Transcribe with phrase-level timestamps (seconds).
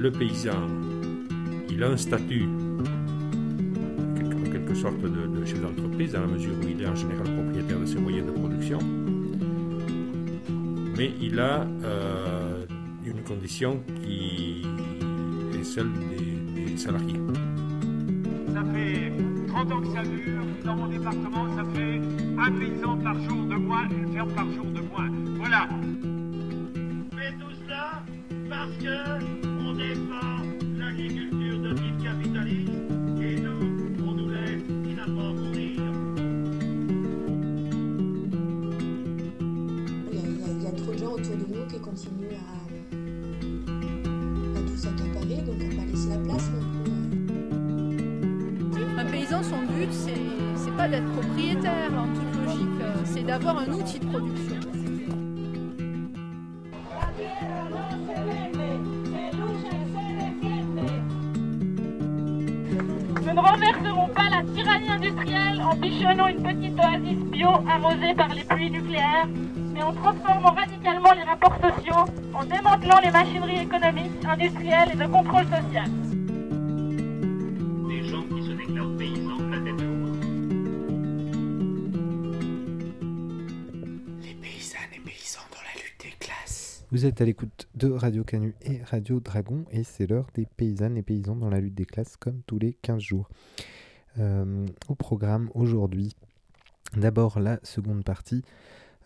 [0.00, 0.66] le paysan,
[1.68, 2.48] il a un statut,
[4.16, 7.78] en quelque sorte, de, chef d'entreprise, dans la mesure où il est en général propriétaire
[7.78, 8.78] de ses moyens de production.
[10.96, 12.64] Mais il a euh,
[13.04, 14.62] une condition qui
[15.58, 17.20] est celle des, salariés.
[18.54, 19.12] Ça fait
[19.48, 20.42] 30 ans que ça dure.
[20.64, 22.00] Dans mon département, ça fait
[22.38, 25.10] un paysan par jour de moins, une ferme par jour de moins.
[25.36, 25.68] Voilà.
[67.00, 69.26] Bio arrosée par les pluies nucléaires,
[69.72, 75.06] mais en transformant radicalement les rapports sociaux, en démantelant les machineries économiques, industrielles et de
[75.06, 75.90] contrôle social.
[77.88, 79.80] Des gens qui se déclarent paysans la tête
[84.22, 86.84] Les paysannes et paysans dans la lutte des classes.
[86.90, 90.96] Vous êtes à l'écoute de Radio Canu et Radio Dragon et c'est l'heure des paysannes
[90.96, 93.28] et paysans dans la lutte des classes comme tous les 15 jours.
[94.18, 96.16] Euh, au programme aujourd'hui.
[96.96, 98.42] D'abord la seconde partie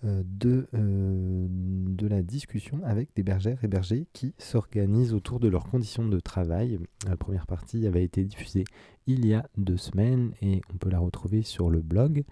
[0.05, 5.49] euh, de, euh, de la discussion avec des bergères et bergers qui s'organisent autour de
[5.49, 6.79] leurs conditions de travail.
[7.09, 8.65] La première partie avait été diffusée
[9.07, 12.25] il y a deux semaines et on peut la retrouver sur le blog.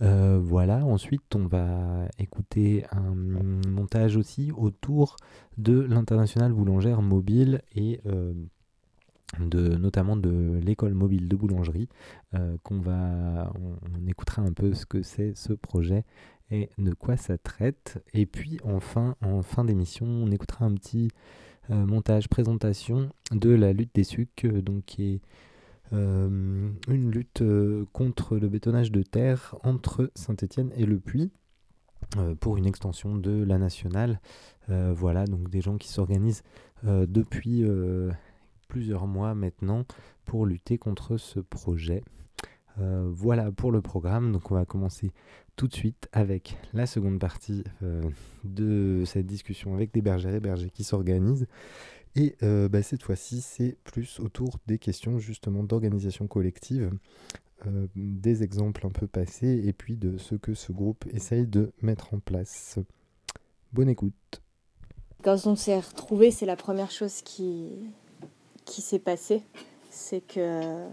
[0.00, 3.14] voilà, ensuite on va écouter un
[3.68, 5.16] montage aussi autour
[5.58, 8.00] de l'international boulangère mobile et
[9.38, 11.88] notamment de l'école mobile de boulangerie,
[12.34, 16.04] euh, qu'on va, on, écoutera un peu ce que c'est ce projet
[16.50, 18.02] et de quoi ça traite.
[18.14, 21.10] Et puis enfin, en fin d'émission, on écoutera un petit
[21.70, 25.20] euh, montage présentation de la lutte des sucs, euh, donc qui est
[25.92, 27.44] une lutte
[27.92, 31.30] contre le bétonnage de terre entre Saint-Étienne et Le Puy.
[32.40, 34.20] pour une extension de la nationale.
[34.66, 36.42] voilà, donc des gens qui s'organisent
[36.82, 37.64] depuis
[38.68, 39.84] plusieurs mois maintenant
[40.24, 42.02] pour lutter contre ce projet.
[42.78, 45.10] Euh, voilà pour le programme, donc on va commencer
[45.56, 48.02] tout de suite avec la seconde partie euh,
[48.44, 51.46] de cette discussion avec des bergères et bergers qui s'organisent.
[52.14, 56.90] Et euh, bah, cette fois-ci, c'est plus autour des questions justement d'organisation collective,
[57.96, 62.12] des exemples un peu passés et puis de ce que ce groupe essaye de mettre
[62.12, 62.78] en place.
[63.72, 64.42] Bonne écoute.
[65.22, 67.80] Quand on s'est retrouvé, c'est la première chose qui,
[68.66, 69.42] qui s'est passé,
[69.90, 70.84] c'est que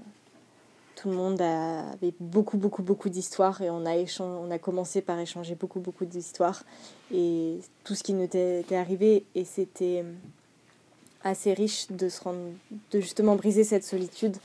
[0.95, 5.19] tout le monde avait beaucoup, beaucoup, beaucoup d'histoires et on a, on a commencé par
[5.19, 6.63] échanger beaucoup, beaucoup d'histoires
[7.13, 10.05] et tout ce qui nous était, arrivé et c'était
[11.23, 12.51] assez riche de se rendre,
[12.91, 14.37] de justement briser cette solitude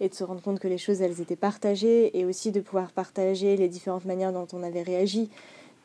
[0.00, 2.92] et de se rendre compte que les choses elles étaient partagées et aussi de pouvoir
[2.92, 5.28] partager les différentes manières dont on avait réagi,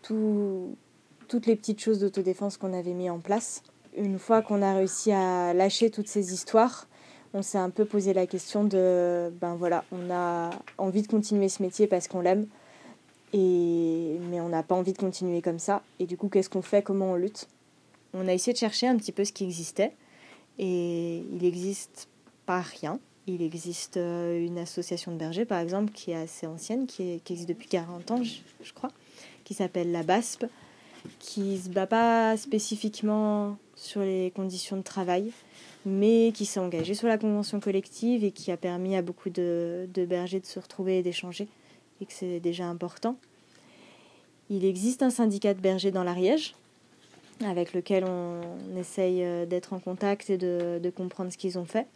[0.01, 0.75] tout,
[1.27, 3.63] toutes les petites choses d'autodéfense qu'on avait mis en place.
[3.97, 6.87] Une fois qu'on a réussi à lâcher toutes ces histoires,
[7.33, 11.49] on s'est un peu posé la question de, ben voilà, on a envie de continuer
[11.49, 12.47] ce métier parce qu'on l'aime,
[13.33, 15.81] et, mais on n'a pas envie de continuer comme ça.
[15.99, 16.81] Et du coup, qu'est-ce qu'on fait?
[16.81, 17.47] Comment on lutte?
[18.13, 19.93] On a essayé de chercher un petit peu ce qui existait,
[20.59, 22.09] et il n'existe
[22.45, 22.99] pas rien.
[23.27, 27.47] Il existe euh, une association de bergers, par exemple, qui est assez ancienne, qui, existe
[27.47, 28.91] depuis 40 ans, je, crois,
[29.45, 30.45] qui s'appelle la BASP,
[31.19, 35.31] qui se bat pas spécifiquement sur les conditions de travail,
[35.85, 39.87] mais qui s'est engagé sur la convention collective et qui a permis à beaucoup de,
[39.95, 41.47] bergers de se retrouver et d'échanger,
[42.01, 43.17] et que c'est déjà important.
[44.49, 46.55] Il existe un syndicat de bergers dans l'Ariège,
[47.45, 48.41] avec lequel on
[48.77, 51.87] essaye euh, d'être en contact et de, de comprendre ce qu'ils ont fait.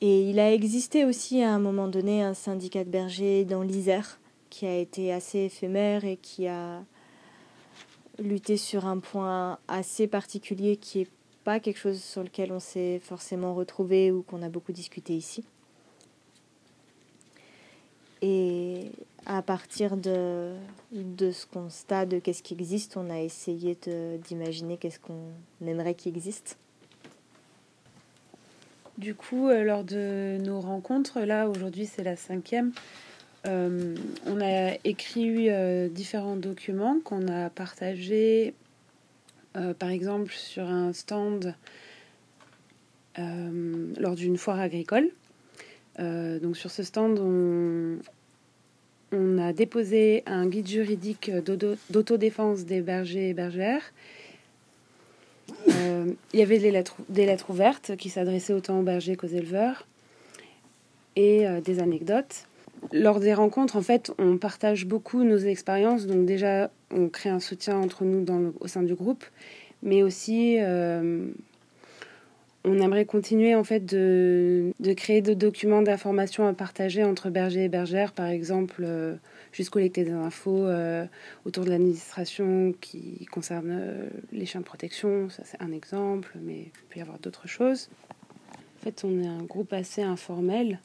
[0.00, 4.18] Et il a existé aussi à un moment donné un syndicat de bergers dans l'Isère,
[4.50, 6.82] qui a été assez éphémère et qui a
[8.18, 11.08] lutté sur un point assez particulier qui est
[11.44, 15.44] pas quelque chose sur lequel on s'est forcément retrouvé ou qu'on a beaucoup discuté ici.
[18.22, 18.90] Et
[19.26, 20.54] à partir de,
[20.92, 23.76] de ce constat de qu'est-ce qui existe, on a essayé
[24.26, 25.32] d'imaginer qu'est-ce qu'on
[25.66, 26.56] aimerait qu'il existe.
[28.96, 32.72] Du coup, euh, lors de nos rencontres, là aujourd'hui c'est la cinquième,
[33.46, 33.94] euh,
[34.26, 38.54] on a écrit euh, différents documents qu'on a partagés
[39.56, 41.54] euh, par exemple, sur un stand,
[43.16, 45.08] lors d'une foire agricole.
[45.98, 47.98] donc sur ce stand, on,
[49.38, 51.30] a déposé un guide juridique
[51.90, 53.92] d'autodéfense des bergers et bergères.
[55.68, 59.26] Euh, il y avait des lettres, des lettres ouvertes qui s'adressaient autant aux bergers qu'aux
[59.26, 59.86] éleveurs
[61.16, 62.46] et euh, des anecdotes.
[62.92, 66.06] Lors des rencontres, en fait, on partage beaucoup nos expériences.
[66.06, 68.24] Donc déjà, on crée un soutien entre nous
[68.60, 69.24] au sein du groupe,
[69.82, 71.28] mais aussi euh,
[72.64, 77.68] on aimerait continuer en fait de, créer des documents d'information à partager entre bergers et
[77.68, 79.16] bergères, par exemple, euh,
[79.52, 81.04] juste collecter des infos euh,
[81.44, 86.70] autour de l'administration qui concerne les chiens de protection, ça c'est un exemple, mais il
[86.88, 87.90] peut y avoir d'autres choses.
[88.80, 90.78] En fait, on est un groupe assez informel.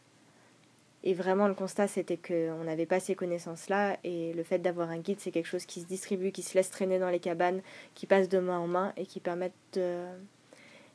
[1.04, 3.98] Et vraiment, le constat, c'était qu'on n'avait pas ces connaissances-là.
[4.04, 6.72] Et le fait d'avoir un guide, c'est quelque chose qui se distribue, qui se laisse
[6.72, 7.62] traîner dans les cabanes,
[7.94, 10.04] qui passe de main en main et qui permet de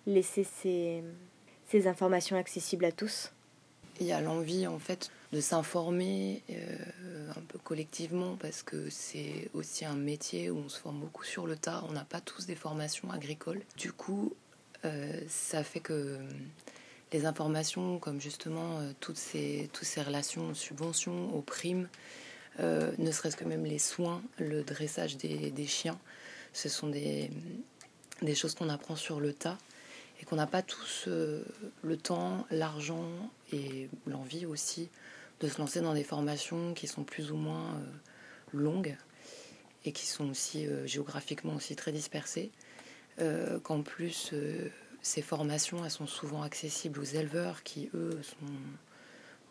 [0.06, 1.04] laisser ces,
[1.66, 3.32] ces informations accessibles à tous.
[4.00, 9.48] Il y a l'envie, en fait, de s'informer euh, un peu collectivement parce que c'est
[9.54, 11.84] aussi un métier où on se forme beaucoup sur le tas.
[11.88, 13.62] On n'a pas tous des formations agricoles.
[13.76, 14.34] Du coup,
[14.84, 16.18] euh, ça fait que
[17.12, 21.88] les informations comme justement euh, toutes, ces, toutes ces relations aux subventions, aux primes,
[22.60, 25.98] euh, ne serait-ce que même les soins, le dressage des, des chiens,
[26.52, 27.30] ce sont des,
[28.22, 29.58] des choses qu'on apprend sur le tas
[30.20, 31.44] et qu'on n'a pas tous euh,
[31.82, 33.08] le temps, l'argent
[33.52, 34.88] et l'envie aussi
[35.40, 37.80] de se lancer dans des formations qui sont plus ou moins
[38.52, 38.96] longues
[39.84, 42.50] et qui sont aussi géographiquement aussi très dispersées.
[43.62, 44.32] Qu'en plus
[45.02, 48.52] ces formations, elles sont souvent accessibles aux éleveurs qui, eux, sont.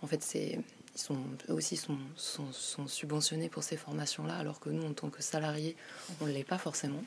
[0.01, 0.60] En fait, c'est.
[0.96, 1.17] Ils sont,
[1.50, 5.75] eux aussi sont, sont, subventionnés pour ces formations-là, alors que nous, en tant que salariés,
[6.19, 7.03] on ne l'est pas forcément.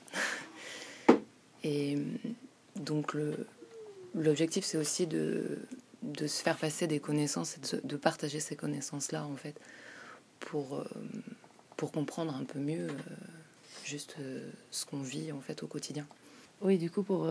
[1.64, 1.98] Et
[2.76, 3.16] donc,
[4.14, 5.58] l'objectif, c'est aussi de,
[6.02, 9.54] de se faire passer des connaissances et de, partager ces connaissances-là, en fait,
[10.40, 10.84] pour, euh,
[11.76, 13.14] pour comprendre un peu mieux euh,
[13.84, 16.06] juste euh, ce qu'on vit, en fait, au quotidien.
[16.60, 17.28] Oui, du coup, pour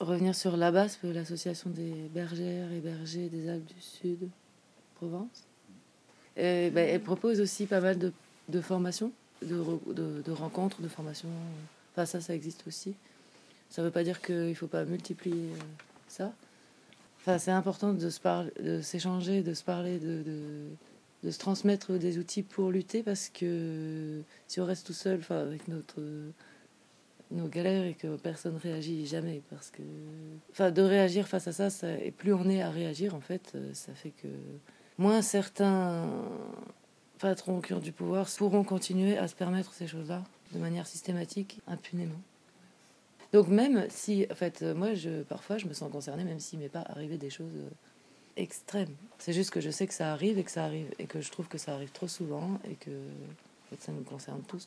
[0.00, 4.28] revenir sur l'ABASP, l'association des bergères et bergers des Alpes du Sud,
[4.94, 5.44] Provence.
[6.36, 8.10] Ben, elle propose aussi pas mal de,
[8.48, 11.28] de formations, de, de, de, rencontres, de formations.
[11.92, 12.94] Enfin, ça, ça existe aussi.
[13.68, 15.50] Ça ne veut pas dire qu'il ne faut pas multiplier
[16.08, 16.32] ça.
[17.22, 20.24] Enfin, c'est important de se parler, de s'échanger, de se parler, de,
[21.22, 25.38] de, se transmettre des outils pour lutter parce que si on reste tout seul, enfin,
[25.38, 26.02] avec notre
[27.30, 29.82] nos galères et que personne réagit jamais parce que
[30.50, 33.52] enfin de réagir face à ça, ça et plus on est à réagir en fait
[33.54, 34.28] euh, ça fait que
[34.98, 36.10] moins certains
[37.18, 41.60] patrons qui ont du pouvoir pourront continuer à se permettre ces choses-là de manière systématique
[41.66, 42.20] impunément
[43.32, 46.68] donc même si en fait moi je parfois je me sens concernée même s'il m'est
[46.68, 47.70] pas arrivé des choses euh,
[48.36, 51.20] extrêmes c'est juste que je sais que ça arrive et que ça arrive et que
[51.20, 52.90] je trouve que ça arrive trop souvent et que
[53.80, 54.66] ça nous concerne tous.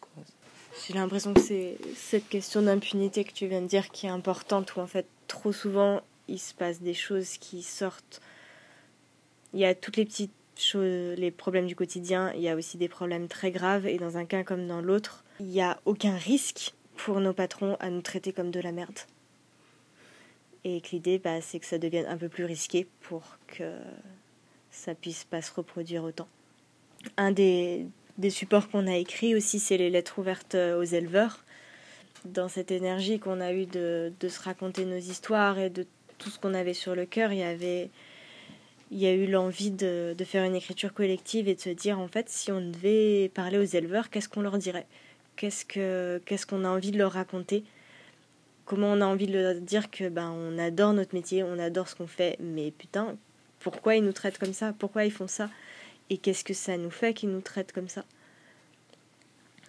[0.88, 4.76] J'ai l'impression que c'est cette question d'impunité que tu viens de dire qui est importante,
[4.76, 8.22] où en fait, trop souvent, il se passe des choses qui sortent.
[9.54, 12.78] Il y a toutes les petites choses, les problèmes du quotidien, il y a aussi
[12.78, 16.16] des problèmes très graves, et dans un cas comme dans l'autre, il n'y a aucun
[16.16, 19.00] risque pour nos patrons à nous traiter comme de la merde.
[20.64, 23.78] Et que l'idée, bah, c'est que ça devienne un peu plus risqué pour que
[24.72, 26.28] ça puisse pas se reproduire autant.
[27.18, 27.86] Un des,
[28.18, 31.44] des supports qu'on a écrits aussi, c'est les lettres ouvertes aux éleveurs.
[32.26, 35.86] Dans cette énergie qu'on a eue de, de, se raconter nos histoires et de
[36.18, 37.90] tout ce qu'on avait sur le cœur, il y avait
[38.92, 42.00] il y a eu l'envie de, de, faire une écriture collective et de se dire
[42.00, 44.86] en fait si on devait parler aux éleveurs, qu'est-ce qu'on leur dirait?
[45.36, 47.64] Qu'est-ce que qu'est-ce qu'on a envie de leur raconter?
[48.66, 51.88] Comment on a envie de leur dire que ben on adore notre métier, on adore
[51.88, 53.16] ce qu'on fait, mais putain,
[53.60, 54.74] pourquoi ils nous traitent comme ça?
[54.78, 55.50] Pourquoi ils font ça?
[56.10, 58.06] Et qu'est-ce que ça nous fait qu'ils nous traitent comme ça?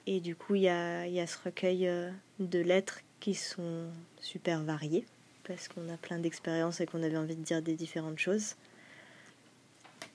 [0.06, 3.87] Et du coup, il y a, y a ce recueil euh, de lettres qui sont
[4.20, 5.04] super variées,
[5.44, 8.54] parce qu'on a plein d'expériences et qu'on avait envie de dire des différentes choses.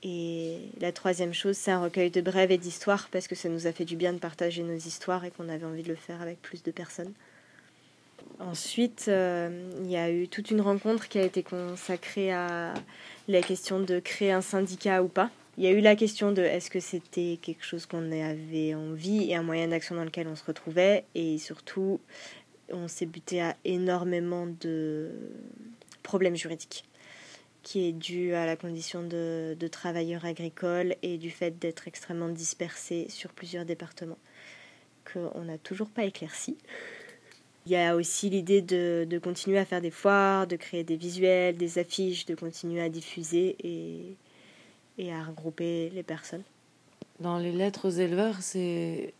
[0.03, 3.67] Et la troisième chose, c'est un recueil de brèves et d'histoires, parce que ça nous
[3.67, 6.21] a fait du bien de partager nos histoires et qu'on avait envie de le faire
[6.21, 7.13] avec plus de personnes.
[8.39, 12.73] Ensuite, euh, il y a eu toute une rencontre qui a été consacrée à
[13.27, 15.29] la question de créer un syndicat ou pas.
[15.57, 19.29] Il y a eu la question de est-ce que c'était quelque chose qu'on avait envie
[19.29, 21.03] et un moyen d'action dans lequel on se retrouvait.
[21.13, 21.99] Et surtout,
[22.71, 25.11] on s'est buté à énormément de
[26.01, 26.85] problèmes juridiques
[27.63, 32.29] qui est dû à la condition de, de travailleur agricole et du fait d'être extrêmement
[32.29, 34.17] dispersé sur plusieurs départements
[35.11, 36.57] qu'on n'a toujours pas éclairci.
[37.65, 40.95] Il y a aussi l'idée de, de, continuer à faire des foires, de créer des
[40.95, 44.15] visuels, des affiches, de continuer à diffuser et,
[44.97, 46.43] et à regrouper les personnes.
[47.19, 49.13] Dans les lettres aux éleveurs, c'est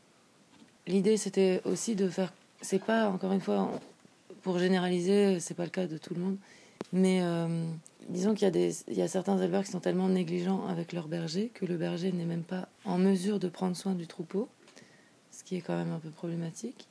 [0.87, 3.79] l'idée c'était aussi de faire c'est pas encore une fois
[4.41, 6.37] pour généraliser, c'est pas le cas de tout le monde,
[6.93, 7.65] mais euh,
[8.09, 10.93] disons qu'il y, a des, il y a certains éleveurs qui sont tellement négligents avec
[10.93, 14.49] leur berger que le berger n'est même pas en mesure de prendre soin du troupeau,
[15.31, 16.87] ce qui est quand même un peu problématique.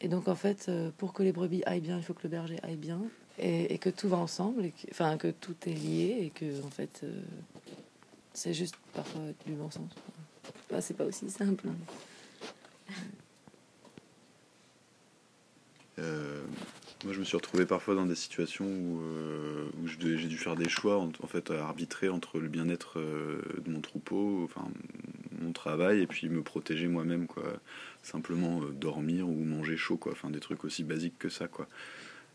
[0.00, 2.28] Et donc, en fait, euh, pour que les brebis aillent bien, il faut que le
[2.28, 3.00] berger aille bien.
[3.40, 6.64] Et, et que tout va ensemble, et que, enfin, que tout est lié, et que,
[6.64, 7.20] en fait, euh,
[8.32, 9.90] c'est juste parfois du bon sens.
[10.70, 11.68] Bah, c'est pas aussi simple.
[15.98, 16.44] Euh,
[17.04, 20.56] moi, je me suis retrouvé parfois dans des situations où, euh, où j'ai dû faire
[20.56, 24.66] des choix, en, en, fait, à arbitrer entre le bien-être euh, de mon troupeau, enfin,
[25.40, 27.44] mon travail, et puis me protéger moi-même, quoi.
[28.02, 30.12] Simplement euh, dormir ou manger chaud, quoi.
[30.12, 31.68] Enfin, des trucs aussi basiques que ça, quoi.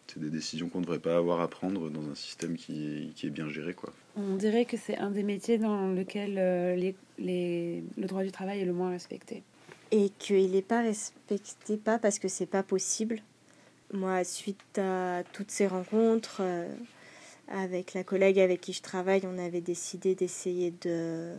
[0.08, 3.14] C'est des décisions qu'on ne devrait pas avoir à prendre dans un système qui est,
[3.16, 3.94] qui est bien géré, quoi.
[4.16, 8.32] On dirait que c'est un des métiers dans lequel euh, les, les, le droit du
[8.32, 9.44] travail est le moins respecté.
[9.92, 13.22] Et qu'il n'est pas respecté, pas parce que c'est pas possible,
[13.94, 16.68] moi, suite à toutes ces rencontres, euh,
[17.48, 21.34] avec la collègue avec qui je travaille, on avait décidé d'essayer de,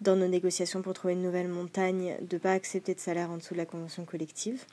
[0.00, 3.36] dans nos négociations pour trouver une nouvelle montagne, de ne pas accepter de salaire en
[3.36, 4.64] dessous de la convention collective.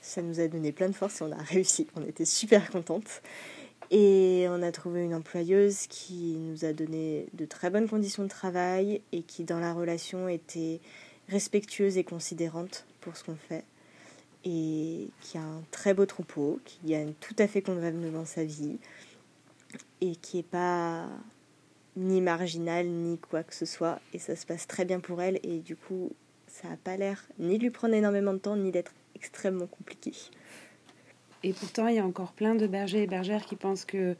[0.00, 1.86] Ça nous a donné plein de force et on a réussi.
[1.96, 3.22] On était super contentes.
[3.90, 8.28] Et on a trouvé une employeuse qui nous a donné de très bonnes conditions de
[8.28, 10.80] travail et qui, dans la relation, était
[11.28, 13.64] respectueuse et considérante pour ce qu'on fait
[14.46, 18.78] et qui a un très beau troupeau, qui gagne tout à fait convenablement sa vie
[20.00, 21.08] et qui n'est pas
[21.96, 25.40] ni marginal ni quoi que ce soit et ça se passe très bien pour elle
[25.42, 26.12] et du coup
[26.46, 30.12] ça n'a pas l'air ni de lui prendre énormément de temps ni d'être extrêmement compliqué.
[31.42, 34.16] Et pourtant il y a encore plein de bergers et bergères qui pensent que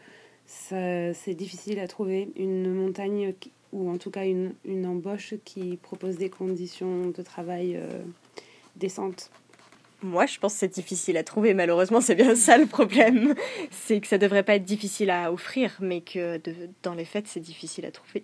[0.46, 3.32] c'est difficile à trouver une montagne
[3.72, 8.02] ou en tout cas une, une, embauche qui propose des conditions de travail euh,
[8.76, 9.30] décentes.
[10.02, 11.54] Moi, je pense que c'est difficile à trouver.
[11.54, 13.34] Malheureusement, c'est bien ça le problème.
[13.70, 16.40] C'est que ça devrait pas être difficile à offrir, mais que
[16.82, 18.22] dans les faits, c'est difficile à trouver.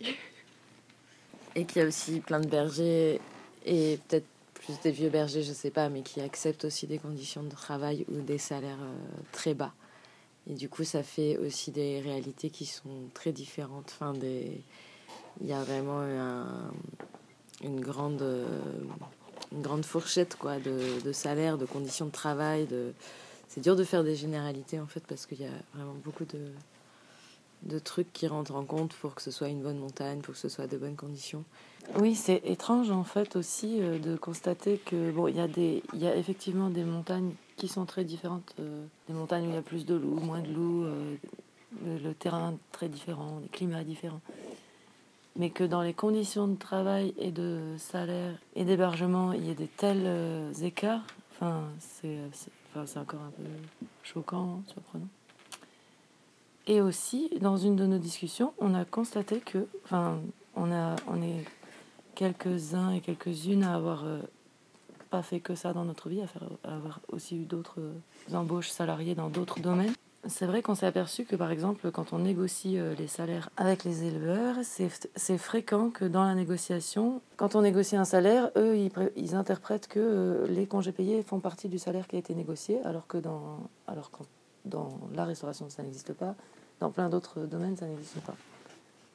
[1.54, 3.20] Et qu'il y a aussi plein de bergers,
[3.64, 7.42] et peut-être plus des vieux bergers, je sais pas, mais qui acceptent aussi des conditions
[7.42, 8.94] de travail ou des salaires euh,
[9.32, 9.72] très bas.
[10.48, 13.96] Et du coup, ça fait aussi des réalités qui sont très différentes.
[13.98, 14.14] Enfin.
[15.40, 16.70] Il y a vraiment un,
[17.62, 18.22] une grande.
[18.22, 18.60] Euh,
[19.52, 22.66] une grande fourchette quoi, de, de, salaire, de conditions de travail.
[22.66, 22.92] De...
[23.48, 26.40] C'est dur de faire des généralités en fait parce qu'il y a vraiment beaucoup de,
[27.62, 30.40] de trucs qui rentrent en compte pour que ce soit une bonne montagne, pour que
[30.40, 31.44] ce soit de bonnes conditions.
[31.98, 36.06] Oui, c'est étrange en fait aussi euh, de constater que bon, il y a y
[36.06, 39.62] a effectivement des montagnes qui sont très différentes, euh, des montagnes où il y a
[39.62, 41.16] plus de loups, moins de loups, euh,
[41.84, 44.20] le, terrain très différent, les climats différents.
[45.36, 49.54] Mais que dans les conditions de travail et de salaire et d'hébergement, il y ait
[49.54, 52.18] des tels euh, écarts, enfin, c'est
[52.70, 53.42] enfin, c'est encore un peu
[54.02, 55.08] choquant, surprenant.
[56.66, 60.20] Et aussi, dans une de nos discussions, on a constaté que, enfin,
[60.54, 61.44] on, a, on est
[62.14, 64.20] quelques-uns et quelques-unes à avoir euh,
[65.10, 68.70] pas fait que ça dans notre vie, à, faire, avoir aussi eu d'autres euh, embauches
[68.70, 69.94] salariées dans d'autres domaines.
[70.28, 73.82] C'est vrai qu'on s'est aperçu que, par exemple, quand on négocie euh, les salaires avec
[73.82, 78.76] les éleveurs, c'est fréquent que dans la négociation, quand on négocie un salaire, eux,
[79.16, 82.80] ils, interprètent que euh, les congés payés font partie du salaire qui a été négocié,
[82.84, 84.24] alors que dans, alors quand,
[84.64, 86.36] dans la restauration, ça n'existe pas.
[86.78, 88.36] Dans plein d'autres domaines, ça n'existe pas.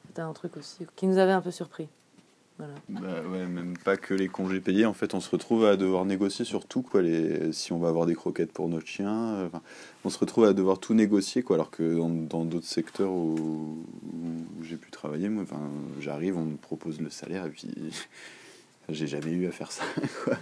[0.08, 1.88] C'était un truc aussi qui nous avait un peu surpris.
[2.88, 4.84] Bah ouais, même pas que les congés payés.
[4.84, 6.82] En fait, on se retrouve à devoir négocier sur tout.
[6.82, 7.52] Quoi, les...
[7.52, 9.48] Si on va avoir des croquettes pour notre chien, euh,
[10.04, 11.42] on se retrouve à devoir tout négocier.
[11.42, 13.84] Quoi, alors que dans d'autres secteurs où,
[14.62, 15.44] j'ai pu travailler, moi,
[16.00, 17.70] j'arrive, on me propose le salaire et puis
[18.88, 19.84] j'ai jamais eu à faire ça.
[20.24, 20.36] Quoi.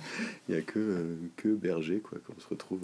[0.49, 2.80] Il n'y a que, euh, que berger quoi, qu'on se retrouve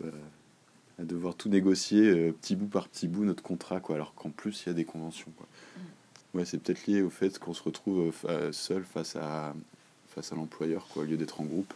[0.98, 4.30] à, devoir tout négocier euh, petit bout par petit bout notre contrat, quoi, alors qu'en
[4.30, 5.32] plus il y a des conventions.
[5.36, 5.48] Quoi.
[6.34, 9.54] Ouais, c'est peut-être lié au fait qu'on se retrouve euh, seul face à,
[10.08, 11.72] face à l'employeur, quoi, au lieu d'être en groupe.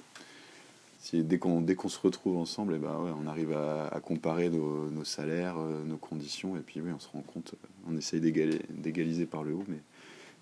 [0.99, 4.49] Si, dès qu'on se retrouve ensemble, et eh ben ouais, on arrive à, à comparer
[4.49, 8.21] nos, salaires, euh, nos conditions, et puis oui, on se rend compte, euh, on essaye
[8.21, 9.79] d'égaliser par le haut, mais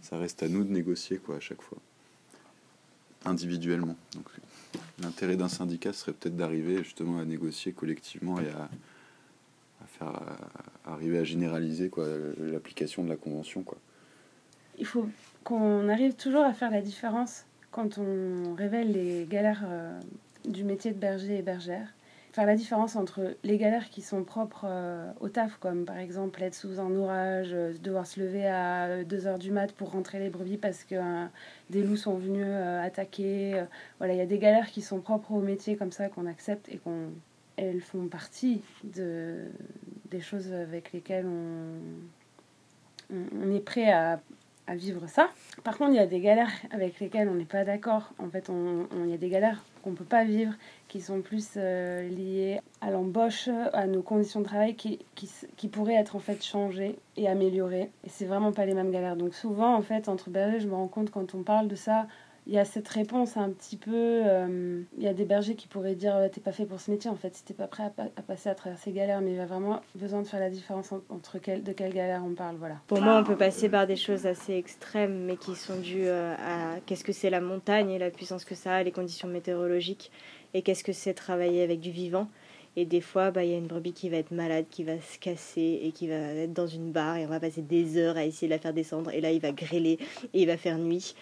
[0.01, 1.79] ça reste à nous de négocier quoi, à chaque fois,
[3.25, 3.97] individuellement.
[4.15, 4.27] Donc
[5.03, 8.71] l'intérêt d'un syndicat serait peut-être d'arriver justement à négocier collectivement et à,
[9.83, 10.23] à faire
[10.87, 12.07] arriver à généraliser quoi
[12.39, 13.79] l'application de la convention quoi
[14.79, 15.07] il faut
[15.45, 20.01] qu'on arrive toujours à faire la différence quand on révèle les galères euh,
[20.45, 21.89] du métier de berger et bergère.
[22.33, 26.43] Faire la différence entre les galères qui sont propres euh, au taf, comme par exemple
[26.43, 30.31] être sous un orage, euh, devoir se lever à 2h du mat pour rentrer les
[30.31, 30.97] brebis parce que
[31.71, 32.47] des loups sont venus
[32.83, 33.65] attaquer.
[33.99, 36.69] voilà, il y a des galères qui sont propres au métier comme ça qu'on accepte
[36.69, 37.11] et qu'on
[37.57, 39.47] elles font partie de,
[40.11, 41.79] des choses avec lesquelles on,
[43.41, 44.21] on est prêt à,
[44.67, 45.29] à vivre ça.
[45.63, 48.13] Par contre, il y a des galères avec lesquelles on n'est pas d'accord.
[48.19, 48.51] En fait,
[49.05, 50.55] il y a des galères qu'on ne peut pas vivre,
[50.89, 54.99] qui sont plus euh, liées à l'embauche, à nos conditions de travail, qui,
[55.69, 57.91] pourraient être en fait changées et améliorées.
[58.05, 59.17] Et c'est vraiment pas les mêmes galères.
[59.17, 62.07] Donc souvent, en fait, entre bergers, je me rends compte quand on parle de ça,
[62.47, 63.93] il y a cette réponse un petit peu.
[63.95, 67.11] Euh, il y a des bergers qui pourraient dire T'es pas fait pour ce métier,
[67.11, 69.41] en fait, si t'es pas prêt à, passer à travers ces galères, mais il y
[69.41, 72.57] a vraiment besoin de faire la différence entre de quelle galère on parle.
[72.57, 72.77] Voilà.
[72.87, 76.35] Pour moi, on peut passer par des choses assez extrêmes, mais qui sont dues euh,
[76.35, 80.11] à qu'est-ce que c'est la montagne et la puissance que ça a, les conditions météorologiques,
[80.53, 82.29] et qu'est-ce que c'est travailler avec du vivant.
[82.77, 85.01] Et des fois, bah, il y a une brebis qui va être malade, qui va
[85.01, 88.17] se casser et qui va être dans une barre et on va passer des heures
[88.17, 89.13] à essayer de la faire descendre.
[89.13, 89.99] Et là, il va grêler
[90.33, 91.15] et il va faire nuit.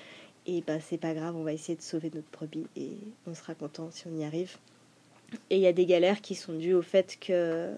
[0.47, 3.55] Et bah, c'est pas grave, on va essayer de sauver notre brebis et on sera
[3.55, 4.57] content si on y arrive.
[5.51, 7.73] Et il y a des galères qui sont dues au fait que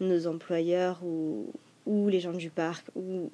[0.00, 1.46] nos employeurs ou,
[1.86, 3.30] ou les gens du parc ou,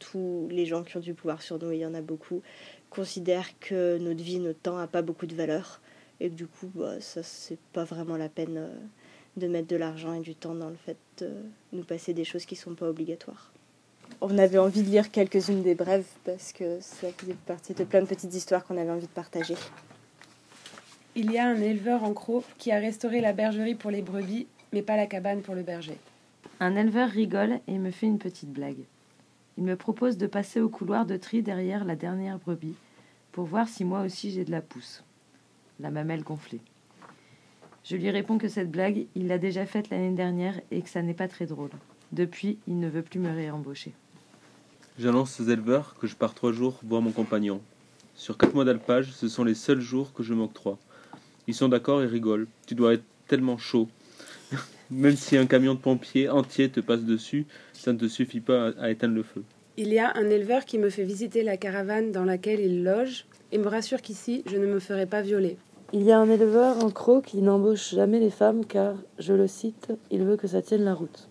[0.00, 2.42] tous les gens qui ont du pouvoir sur nous, il y en a beaucoup,
[2.88, 5.80] considèrent que notre vie, notre temps n'a pas beaucoup de valeur.
[6.20, 8.74] Et que du coup, bah, ça, c'est pas vraiment la peine euh,
[9.36, 11.30] de mettre de l'argent et du temps dans le fait de
[11.72, 13.52] nous passer des choses qui sont pas obligatoires
[14.20, 18.02] on avait envie de lire quelques-unes des brèves parce que ça faisait partie de plein
[18.02, 19.54] de petites histoires qu'on avait envie de partager.
[21.14, 24.46] Il y a un éleveur en croc qui a restauré la bergerie pour les brebis,
[24.72, 25.98] mais pas la cabane pour le berger.
[26.60, 28.84] Un éleveur rigole et me fait une petite blague.
[29.58, 32.76] Il me propose de passer au couloir de tri derrière la dernière brebis
[33.32, 35.02] pour voir si moi aussi j'ai de la pousse.
[35.80, 36.60] La mamelle gonflée.
[37.84, 41.02] Je lui réponds que cette blague, il l'a déjà faite l'année dernière et que ça
[41.02, 41.70] n'est pas très drôle.
[42.12, 43.92] Depuis, il ne veut plus me réembaucher.
[44.98, 47.60] J'annonce aux éleveurs que je pars trois jours voir mon compagnon.
[48.14, 50.78] Sur quatre mois d'alpage, ce sont les seuls jours que je m'octroie.
[51.46, 52.48] Ils sont d'accord et rigolent.
[52.66, 53.88] Tu dois être tellement chaud.
[54.90, 58.72] Même si un camion de pompiers entier te passe dessus, ça ne te suffit pas
[58.78, 59.42] à éteindre le feu.
[59.78, 63.24] Il y a un éleveur qui me fait visiter la caravane dans laquelle il loge
[63.52, 65.56] et me rassure qu'ici, je ne me ferai pas violer.
[65.92, 69.46] Il y a un éleveur en croc qui n'embauche jamais les femmes car, je le
[69.46, 71.29] cite, il veut que ça tienne la route.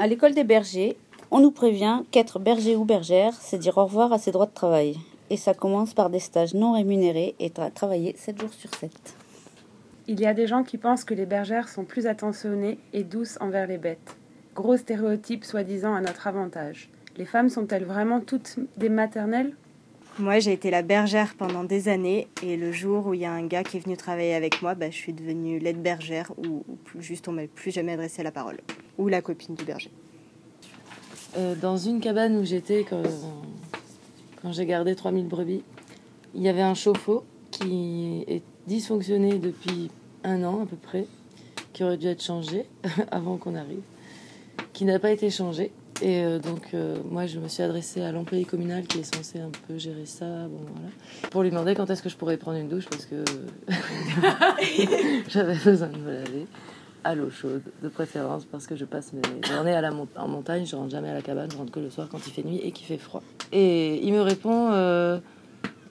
[0.00, 0.96] À l'école des bergers,
[1.32, 4.54] on nous prévient qu'être berger ou bergère, c'est dire au revoir à ses droits de
[4.54, 4.96] travail.
[5.28, 8.92] Et ça commence par des stages non rémunérés et travailler 7 jours sur 7.
[10.06, 13.38] Il y a des gens qui pensent que les bergères sont plus attentionnées et douces
[13.40, 14.16] envers les bêtes.
[14.54, 16.90] Gros stéréotype soi-disant à notre avantage.
[17.16, 19.56] Les femmes sont-elles vraiment toutes des maternelles
[20.18, 23.30] Moi, j'ai été la bergère pendant des années et le jour où il y a
[23.30, 26.64] un gars qui est venu travailler avec moi, bah, je suis devenue l'aide bergère ou,
[26.98, 28.56] juste on m'a plus jamais adressé la parole.
[28.98, 29.92] Ou la copine du berger.
[31.36, 33.02] Euh, dans une cabane où j'étais quand,
[34.42, 35.62] quand j'ai gardé 3000 brebis.
[36.34, 39.88] Il y avait un chauffe-eau qui est dysfonctionné depuis
[40.24, 41.06] un an à peu près,
[41.72, 42.66] qui aurait dû être changé
[43.12, 43.82] avant qu'on arrive,
[44.72, 45.70] qui n'a pas été changé.
[46.00, 49.40] Et euh, donc, euh, moi, je me suis adressée à l'employé communal qui est censé
[49.40, 50.88] un peu gérer ça, bon, voilà,
[51.30, 53.24] pour lui demander quand est-ce que je pourrais prendre une douche parce que
[55.28, 56.46] j'avais besoin de me laver
[57.04, 60.66] à l'eau chaude, de préférence, parce que je passe mes journées à la en montagne,
[60.66, 62.60] je rentre jamais à la cabane, je rentre que le soir quand il fait nuit
[62.62, 63.22] et qu'il fait froid.
[63.50, 65.18] Et il me répond euh,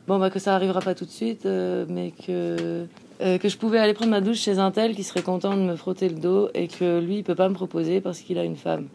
[0.07, 2.85] bon, bah, que ça arrivera pas tout de suite, mais que,
[3.19, 5.75] que je pouvais aller prendre ma douche chez un tel qui serait content de me
[5.75, 8.57] frotter le dos et que lui, il peut pas me proposer parce qu'il a une
[8.57, 8.87] femme.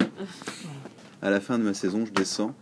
[1.23, 2.55] À la fin de ma saison, je descends.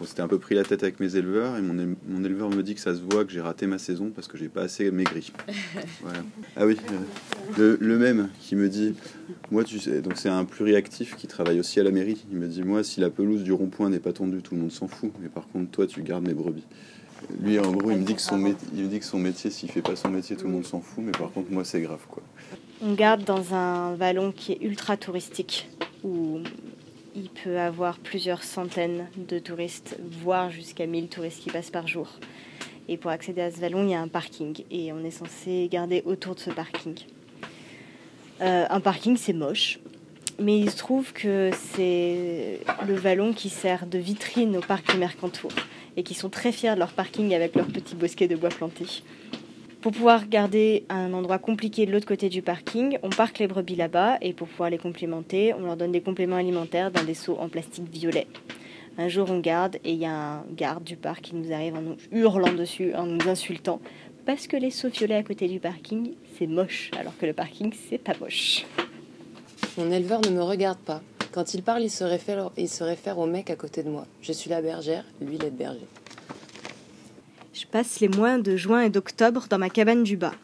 [0.00, 2.50] On s'était un peu pris la tête avec mes éleveurs et mon, éle- mon éleveur
[2.50, 4.62] me dit que ça se voit que j'ai raté ma saison parce que j'ai pas
[4.62, 5.32] assez maigri.
[6.02, 6.18] Voilà.
[6.56, 8.94] Ah oui, euh, le, le même qui me dit,
[9.52, 12.24] moi tu sais, donc c'est un pluriactif qui travaille aussi à la mairie.
[12.32, 14.72] Il me dit, moi si la pelouse du rond-point n'est pas tondue, tout le monde
[14.72, 15.12] s'en fout.
[15.22, 16.64] Mais par contre, toi tu gardes mes brebis.
[17.40, 19.48] Lui, en gros, il me dit que son, mé- il me dit que son métier,
[19.50, 21.02] s'il fait pas son métier, tout le monde s'en fout.
[21.06, 22.22] Mais par contre, moi, c'est grave, quoi.
[22.82, 25.70] On garde dans un vallon qui est ultra touristique,
[26.02, 26.40] où
[27.14, 32.08] il peut avoir plusieurs centaines de touristes, voire jusqu'à 1000 touristes qui passent par jour.
[32.88, 35.68] Et pour accéder à ce vallon, il y a un parking, et on est censé
[35.70, 36.94] garder autour de ce parking.
[38.40, 39.78] Euh, un parking, c'est moche,
[40.38, 44.98] mais il se trouve que c'est le vallon qui sert de vitrine au parc du
[44.98, 45.52] Mercantour,
[45.96, 48.84] et qui sont très fiers de leur parking avec leur petit bosquet de bois planté.
[49.84, 53.76] Pour pouvoir garder un endroit compliqué de l'autre côté du parking, on parque les brebis
[53.76, 57.36] là-bas et pour pouvoir les complémenter, on leur donne des compléments alimentaires dans des seaux
[57.38, 58.26] en plastique violet.
[58.96, 61.74] Un jour, on garde et il y a un garde du parc qui nous arrive
[61.74, 63.78] en nous hurlant dessus, en nous insultant,
[64.24, 67.70] parce que les seaux violets à côté du parking, c'est moche, alors que le parking,
[67.90, 68.64] c'est pas moche.
[69.76, 71.02] Mon éleveur ne me regarde pas.
[71.30, 74.06] Quand il parle, il se réfère, il se réfère au mec à côté de moi.
[74.22, 75.86] Je suis la bergère, lui l'aide berger.
[77.54, 80.34] Je passe les mois de juin et d'octobre dans ma cabane du bas.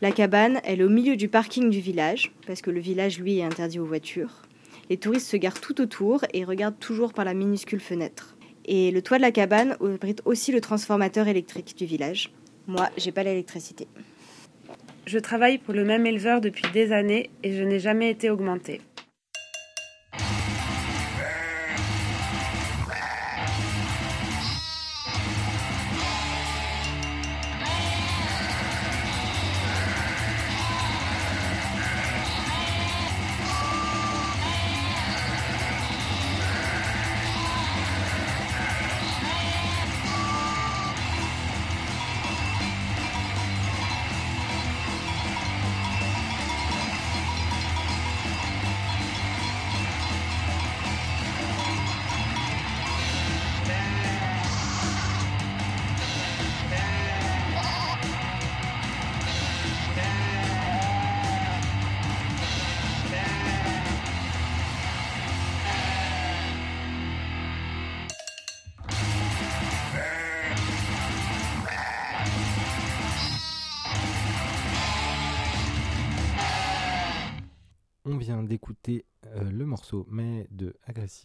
[0.00, 3.38] La cabane, elle est au milieu du parking du village, parce que le village, lui,
[3.38, 4.42] est interdit aux voitures.
[4.90, 8.36] Les touristes se garent tout autour et regardent toujours par la minuscule fenêtre.
[8.64, 12.32] Et le toit de la cabane abrite aussi le transformateur électrique du village.
[12.68, 13.88] Moi, j'ai pas l'électricité.
[15.06, 18.80] Je travaille pour le même éleveur depuis des années et je n'ai jamais été augmentée.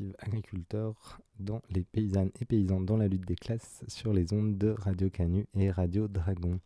[0.05, 4.57] Agressive Agriculteur dans les paysannes et paysans dans la lutte des classes sur les ondes
[4.57, 6.59] de Radio Canu et Radio Dragon.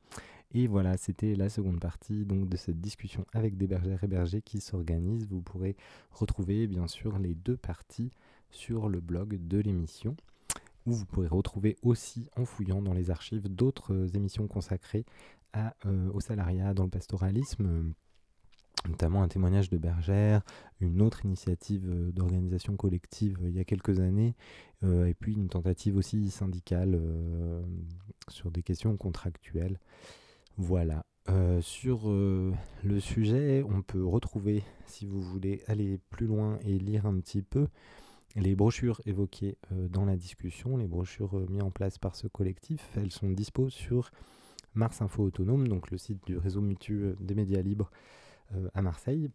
[0.51, 4.41] Et voilà, c'était la seconde partie donc de cette discussion avec des bergères et bergers
[4.41, 5.27] qui s'organisent.
[5.27, 5.75] Vous pourrez
[6.11, 8.11] retrouver bien sûr les deux parties
[8.49, 10.15] sur le blog de l'émission
[10.85, 15.05] où vous pourrez retrouver aussi en fouillant dans les archives d'autres émissions consacrées
[15.55, 17.93] euh, au salariat dans le pastoralisme,
[18.87, 20.41] notamment un témoignage de bergère,
[20.79, 24.35] une autre initiative euh, d'organisation collective euh, il y a quelques années,
[24.83, 26.99] euh, et puis une tentative aussi syndicale
[28.29, 29.79] sur des questions contractuelles.
[30.57, 31.05] Voilà.
[31.61, 37.19] Sur le sujet, on peut retrouver, si vous voulez aller plus loin et lire un
[37.19, 37.67] petit peu,
[38.35, 43.11] les brochures évoquées dans la discussion, les brochures mises en place par ce collectif, elles
[43.11, 44.09] sont dispo sur
[44.75, 47.91] Mars Info Autonome, donc le site du réseau mutu euh, des médias libres
[48.73, 49.29] à Marseille.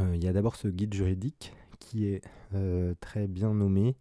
[0.00, 2.22] Euh, Il y a d'abord ce guide juridique qui est
[2.54, 3.96] euh, très bien nommé.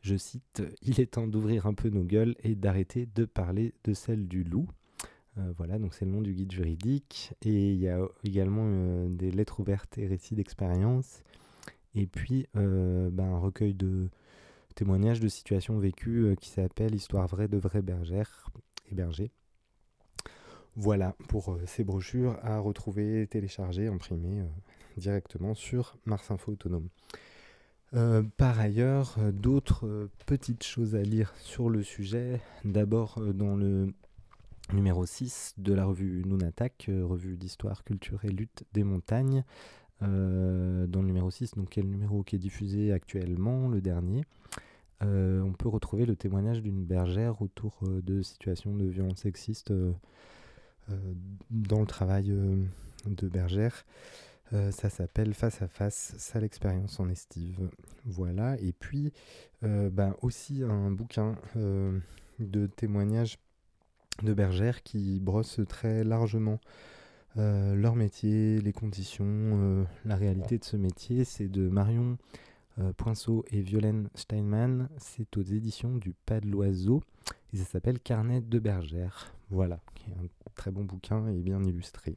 [0.00, 3.92] Je cite Il est temps d'ouvrir un peu nos gueules et d'arrêter de parler de
[3.92, 4.68] celle du loup.
[5.38, 7.32] Euh, voilà, donc c'est le nom du guide juridique.
[7.42, 11.22] Et il y a également euh, des lettres ouvertes et récits d'expérience.
[11.94, 14.08] Et puis euh, ben, un recueil de
[14.74, 18.50] témoignages de situations vécues euh, qui s'appelle Histoire vraie de vraies bergères
[18.90, 19.32] et bergers.
[20.76, 24.46] Voilà pour euh, ces brochures à retrouver, télécharger, imprimer euh,
[24.96, 26.88] directement sur Mars Info Autonome.
[27.94, 32.40] Euh, par ailleurs, d'autres petites choses à lire sur le sujet.
[32.64, 33.92] D'abord, dans le
[34.72, 39.44] numéro 6 de la revue Nunatak, revue d'histoire, culture et lutte des montagnes.
[40.00, 44.24] Dans le numéro 6, donc qui le numéro qui est diffusé actuellement, le dernier,
[45.02, 49.92] on peut retrouver le témoignage d'une bergère autour de situations de violence sexiste euh,
[51.50, 52.56] dans le travail euh,
[53.06, 53.84] de bergère.
[54.52, 57.70] Euh, ça s'appelle Face à face, sale expérience en estive.
[58.04, 58.56] Voilà.
[58.60, 59.12] Et puis,
[59.62, 61.98] euh, ben, aussi un bouquin euh,
[62.38, 63.38] de témoignages
[64.22, 66.58] de bergères qui brossent très largement
[67.38, 71.24] euh, leur métier, les conditions, euh, la réalité de ce métier.
[71.24, 72.18] C'est de Marion
[72.78, 74.88] euh, Poinceau et Violaine Steinman.
[74.98, 77.02] C'est aux éditions du Pas de l'Oiseau
[77.52, 79.32] et ça s'appelle Carnet de bergère.
[79.50, 79.80] Voilà,
[80.54, 82.16] très bon bouquin et bien illustré.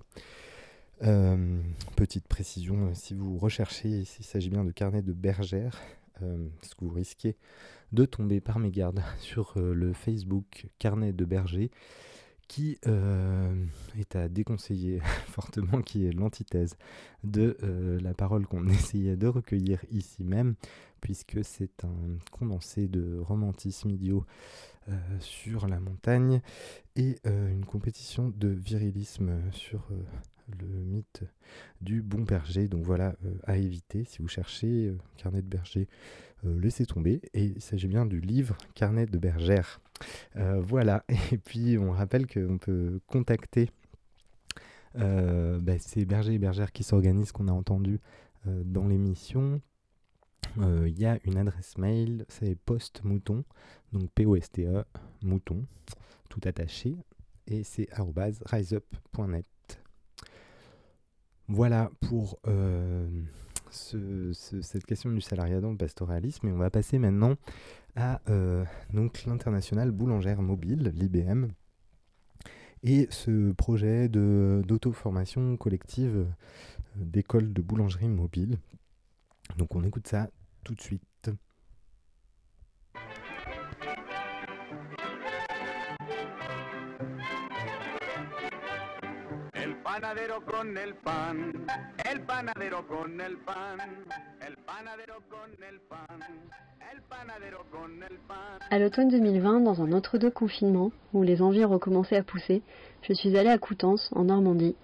[1.01, 1.61] Euh,
[1.95, 5.79] petite précision, euh, si vous recherchez, s'il s'agit bien de carnet de bergère,
[6.21, 7.35] euh, parce que vous risquez
[7.91, 11.71] de tomber par mégarde sur euh, le Facebook carnet de berger,
[12.47, 12.77] qui
[13.95, 16.77] est à déconseiller fortement, qui est l'antithèse
[17.23, 17.57] de
[18.01, 20.53] la parole qu'on essayait de recueillir ici même,
[21.01, 24.25] puisque c'est un condensé de romantisme idiot
[25.19, 26.41] sur la montagne
[26.95, 29.95] et euh, une compétition de virilisme sur euh,
[30.59, 31.23] le mythe
[31.81, 32.67] du bon berger.
[32.67, 35.87] Donc voilà, euh, à éviter si vous cherchez euh, carnet de berger,
[36.45, 37.21] euh, laissez tomber.
[37.33, 39.81] Et il s'agit bien du livre Carnet de bergère.
[40.35, 43.69] Euh, voilà, et puis on rappelle qu'on peut contacter
[44.97, 47.99] euh, bah, ces bergers et bergères qui s'organisent, qu'on a entendu
[48.47, 49.61] euh, dans l'émission.
[50.59, 53.43] Euh, Il y a une adresse mail, c'est post-mouton,
[53.91, 54.83] donc P-O-S-T-E,
[55.23, 55.65] mouton,
[56.29, 56.95] tout attaché,
[57.47, 57.87] et c'est
[58.45, 59.45] riseup.net.
[61.47, 63.07] Voilà pour euh,
[63.69, 67.35] ce- ce- cette question du salariat dans le pastoralisme, et on va passer maintenant
[67.95, 68.63] à euh,
[68.93, 71.47] l'international boulangère mobile, l'IBM,
[72.83, 76.27] et ce projet d'auto-formation collective
[76.95, 78.57] d'école de boulangerie mobile.
[79.57, 80.29] Donc on écoute ça
[80.63, 81.03] tout de suite.
[89.53, 91.65] El panadero con el pan,
[92.11, 93.77] el panadero con el pan,
[94.45, 96.19] el panadero con el pan,
[96.91, 98.59] el panadero con el pan.
[98.71, 102.61] À l'automne 2020, dans un entre-deux confinement, où les envies recommençaient à pousser,
[103.01, 104.75] je suis allée à Coutances, en Normandie,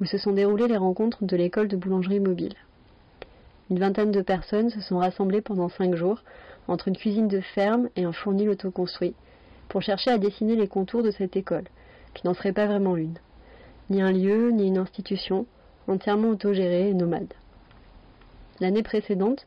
[0.00, 2.54] où se sont déroulées les rencontres de l'école de boulangerie mobile.
[3.70, 6.22] Une vingtaine de personnes se sont rassemblées pendant cinq jours,
[6.68, 9.14] entre une cuisine de ferme et un fournil autoconstruit,
[9.68, 11.64] pour chercher à dessiner les contours de cette école,
[12.14, 13.18] qui n'en serait pas vraiment une.
[13.90, 15.46] Ni un lieu, ni une institution,
[15.86, 17.34] entièrement autogérée et nomade.
[18.60, 19.46] L'année précédente,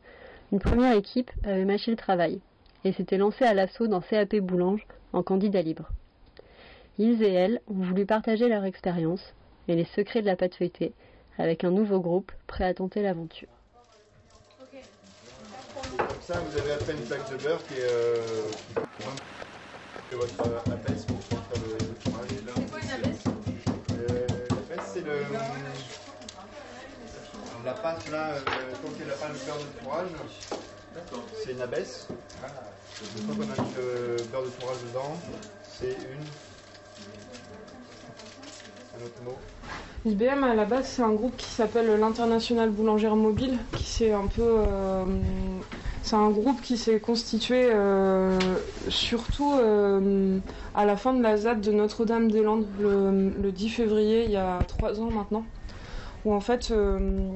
[0.52, 2.40] une première équipe avait mâché le travail,
[2.84, 5.88] et s'était lancée à l'assaut d'un CAP Boulange en candidat libre.
[6.98, 9.34] Ils et elles ont voulu partager leur expérience
[9.68, 10.58] et les secrets de la pâte
[11.38, 13.48] avec un nouveau groupe prêt à tenter l'aventure.
[16.24, 17.90] Ça, vous avez après une plaque de beurre qui est.
[17.90, 18.16] Euh,
[20.08, 22.28] c'est votre euh, abaisse pour faire le, fromage.
[22.30, 23.24] C'est quoi une abaisse
[23.90, 25.16] euh, L'abaisse, c'est le.
[27.64, 28.40] La pâte là, euh,
[28.82, 30.08] quand il n'y a pas le beurre de fourrage,
[31.44, 32.06] c'est une abaisse.
[33.16, 35.18] Une fois qu'on a mis le beurre de fourrage dedans,
[35.76, 36.24] c'est une.
[38.94, 39.38] Un autre mot.
[40.04, 44.26] IBM à la base c'est un groupe qui s'appelle l'International Boulangère Mobile qui s'est un
[44.26, 45.04] peu euh,
[46.12, 48.38] c'est un groupe qui s'est constitué euh,
[48.90, 50.40] surtout euh,
[50.74, 54.58] à la fin de la ZAD de Notre-Dame-des-Landes le, le 10 février il y a
[54.68, 55.46] trois ans maintenant
[56.26, 57.30] où en fait euh,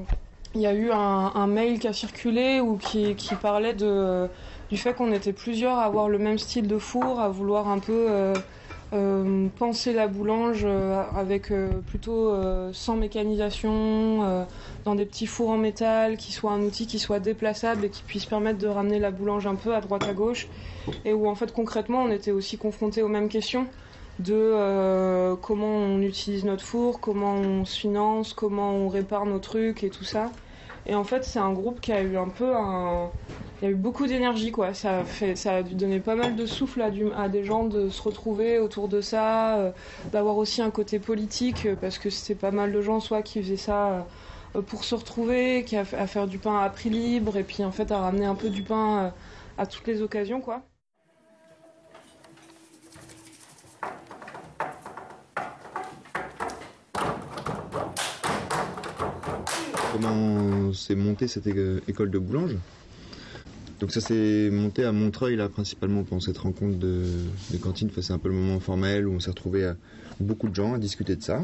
[0.53, 4.27] il y a eu un, mail qui a circulé ou qui, qui parlait de,
[4.69, 7.79] du fait qu'on était plusieurs à avoir le même style de four, à vouloir un
[7.79, 8.33] peu
[8.93, 12.33] euh, penser la boulange euh, avec euh, plutôt
[12.73, 14.45] sans mécanisation,
[14.85, 18.03] dans des petits fours en métal, qui soit un outil qui soit déplaçable et qui
[18.03, 20.47] puisse permettre de ramener la boulange un peu à droite à gauche,
[21.05, 23.67] et où en fait concrètement on était aussi confronté aux mêmes questions
[24.19, 29.83] de comment on utilise notre four, comment on se finance, comment on répare nos trucs
[29.83, 30.31] et tout ça.
[30.87, 32.53] Et en fait, c'est un groupe qui a eu un peu.
[33.61, 34.73] Il y a eu beaucoup d'énergie, quoi.
[34.73, 35.03] Ça
[35.45, 39.01] a, dû donner pas mal de souffle à, des gens de se retrouver autour de
[39.01, 39.71] ça, euh,
[40.11, 43.41] d'avoir aussi un côté politique, euh, parce que c'était pas mal de gens, soit qui
[43.41, 44.07] faisaient ça
[44.55, 47.63] euh, pour se retrouver, qui a, à faire du pain à prix libre, et puis
[47.63, 49.13] en fait à ramener un peu du pain
[49.57, 50.63] à toutes les occasions, quoi.
[59.99, 62.55] Comment s'est montée cette école de boulange
[63.79, 67.03] Donc ça s'est monté à Montreuil là principalement pendant cette rencontre de,
[67.63, 67.89] cantine.
[67.99, 69.75] C'est un peu le moment formel où on s'est retrouvé à
[70.19, 71.41] beaucoup de gens à discuter de ça.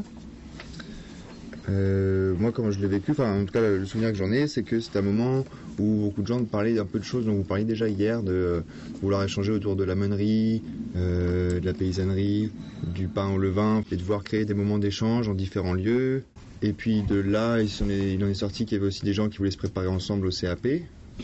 [1.69, 4.47] Euh, moi, comment je l'ai vécu, enfin, en tout cas, le souvenir que j'en ai,
[4.47, 5.45] c'est que c'était un moment
[5.79, 8.31] où beaucoup de gens parlaient un peu de choses dont vous parliez déjà hier, de
[8.33, 8.61] euh,
[9.01, 10.63] vouloir échanger autour de la meunerie,
[10.95, 12.51] euh, de la paysannerie,
[12.83, 16.25] du pain au levain, et de voir créer des moments d'échange en différents lieux.
[16.61, 19.05] Et puis de là, il, s'en est- il en est sorti qu'il y avait aussi
[19.05, 20.67] des gens qui voulaient se préparer ensemble au CAP.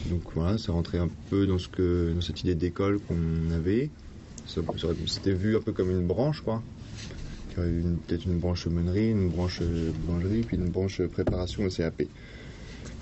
[0.06, 3.92] Donc voilà, ça rentrait un peu dans, ce que, dans cette idée d'école qu'on avait.
[5.08, 6.64] C'était vu un peu comme une branche, quoi.
[6.72, 6.78] Il
[7.14, 7.49] y aurait une-
[8.08, 12.04] peut-être une branche meunerie, une branche euh, boulangerie, puis une branche préparation au CAP.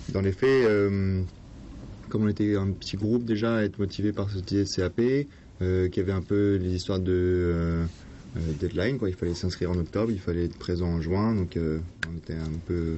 [0.10, 1.22] Dans les faits, euh,
[2.10, 5.02] comme on était un petit groupe déjà à être motivé par cette idée CAP,
[5.62, 7.86] euh, qu'il y avait un peu les histoires de euh,
[8.38, 9.10] euh, deadline, quoi.
[9.10, 11.80] il fallait s'inscrire en octobre, il fallait être présent en juin, donc euh,
[12.12, 12.98] on était un peu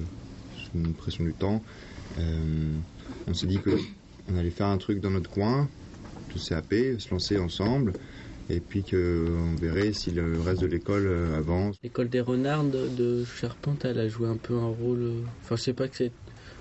[0.56, 1.62] sous une pression du temps.
[2.18, 2.74] Euh,
[3.26, 3.70] on s'est dit que
[4.32, 5.68] on allait faire un truc dans notre coin,
[6.34, 7.92] de CAP, se lancer ensemble,
[8.50, 11.76] et puis qu'on verrait si le reste de l'école euh, avance.
[11.82, 15.02] L'école des renards de, Charpente, elle a joué un peu un rôle.
[15.02, 16.12] euh, Enfin, je sais pas que c'est.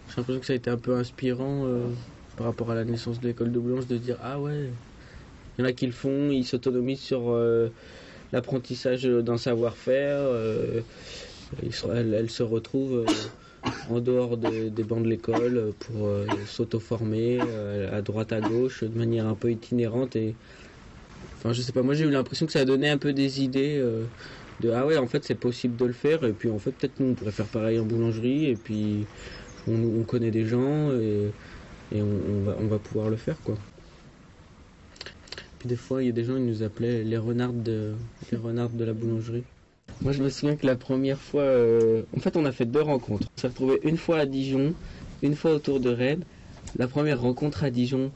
[0.10, 1.88] J'ai l'impression que ça a été un peu inspirant euh,
[2.38, 4.70] par rapport à la naissance de l'école de Blanche de dire Ah ouais,
[5.58, 7.36] il y en a qui le font, ils s'autonomisent sur
[8.32, 10.18] l'apprentissage d'un savoir-faire.
[10.20, 10.82] euh,
[11.64, 16.08] ils se- elle, elle se retrouve euh, en dehors de- des bancs de l'école pour
[16.46, 17.40] s'auto-former
[17.92, 20.36] à droite à gauche de manière un peu itinérante et
[21.40, 23.42] Enfin, je sais pas, moi j'ai eu l'impression que ça a donné un peu des
[23.42, 24.04] idées euh,
[24.60, 27.00] de ah ouais, en fait c'est possible de le faire, et puis en fait peut-être
[27.00, 29.06] nous on pourrait faire pareil en boulangerie, et puis
[29.66, 31.32] on, on connaît des gens, et,
[31.94, 33.56] on, va, on va pouvoir le faire quoi.
[35.60, 37.94] Puis des fois il y a des gens qui nous appelaient les renards de,
[38.32, 39.44] les de la boulangerie.
[40.02, 42.82] Moi je me souviens que la première fois, euh, en fait on a fait deux
[42.82, 43.28] rencontres.
[43.38, 44.74] On s'est retrouvé une fois à Dijon,
[45.22, 46.24] une fois autour de Rennes.
[46.78, 48.12] La première rencontre à Dijon,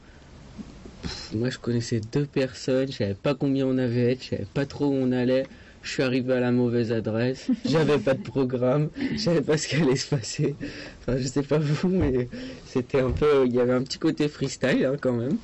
[1.34, 4.86] moi je connaissais deux personnes, je savais pas combien on avait je savais pas trop
[4.86, 5.44] où on allait.
[5.82, 9.68] Je suis arrivé à la mauvaise adresse, j'avais pas de programme, je savais pas ce
[9.68, 10.54] qui allait se passer.
[11.00, 12.28] Enfin, je sais pas vous, mais
[12.64, 13.44] c'était un peu.
[13.46, 15.36] Il y avait un petit côté freestyle hein, quand même.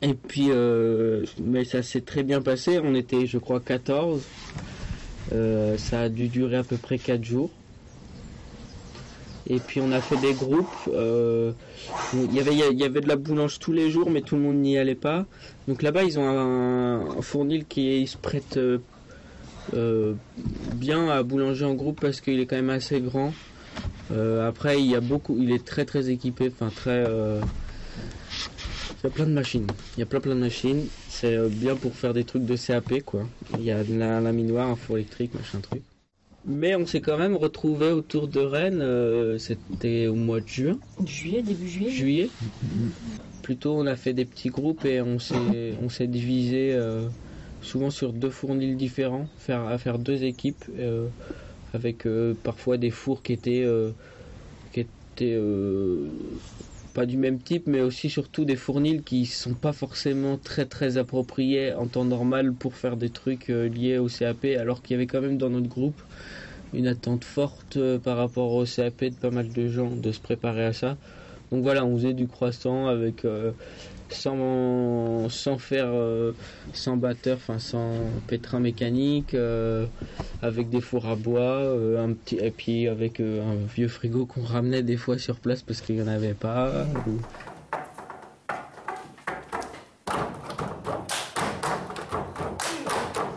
[0.00, 2.80] Et puis, euh, mais ça s'est très bien passé.
[2.82, 4.22] On était, je crois, 14.
[5.32, 7.50] Euh, ça a dû durer à peu près 4 jours.
[9.48, 10.66] Et puis on a fait des groupes.
[10.88, 11.52] euh,
[12.14, 14.42] il, y avait, il y avait de la boulange tous les jours, mais tout le
[14.42, 15.26] monde n'y allait pas.
[15.68, 18.78] Donc là-bas, ils ont un, fournil qui se prête euh,
[19.74, 20.14] euh,
[20.74, 23.32] bien à boulanger en groupe parce qu'il est quand même assez grand.
[24.10, 27.02] Après, il y a beaucoup, il est très très équipé, enfin très.
[27.02, 29.66] il y a plein de machines.
[29.96, 30.86] Il y a plein plein de machines.
[31.08, 33.26] C'est bien pour faire des trucs de CAP quoi.
[33.58, 35.82] Il y a de la laminoir, un four électrique, machin truc.
[36.46, 38.80] Mais on s'est quand même retrouvé autour de Rennes.
[38.80, 40.78] euh, C'était au mois de juin.
[41.04, 42.30] Juillet, début juillet Juillet.
[43.42, 47.08] Plutôt, on a fait des petits groupes et on s'est on s'est divisé euh,
[47.62, 51.08] souvent sur deux fournils différents, faire à faire deux équipes euh,
[51.74, 52.04] avec
[52.42, 53.66] parfois des fours qui étaient
[54.72, 55.38] qui étaient
[56.96, 60.96] pas du même type, mais aussi surtout des fournils qui sont pas forcément très très
[60.96, 64.96] appropriés en temps normal pour faire des trucs euh, liés au CAP, alors qu'il y
[64.96, 66.00] avait quand même dans notre groupe
[66.72, 70.20] une attente forte euh, par rapport au CAP de pas mal de gens de se
[70.20, 70.96] préparer à ça.
[71.52, 73.52] Donc voilà, on faisait du croissant avec euh,
[74.10, 76.32] sans, sans faire euh,
[76.72, 77.94] sans batteur, enfin sans
[78.26, 79.86] pétrin mécanique, euh,
[80.42, 84.42] avec des fours à bois, euh, un petit et puis avec un vieux frigo qu'on
[84.42, 86.86] ramenait des fois sur place parce qu'il n'y en avait pas.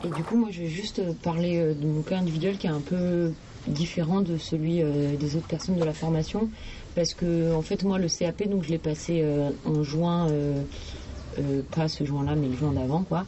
[0.03, 2.79] Et du coup, moi, je vais juste parler de mon cas individuel qui est un
[2.79, 3.31] peu
[3.69, 6.49] différent de celui euh, des autres personnes de la formation.
[6.95, 10.63] Parce que, en fait, moi, le CAP, donc, je l'ai passé euh, en juin, euh,
[11.71, 13.25] pas ce juin-là, mais le juin d'avant, quoi.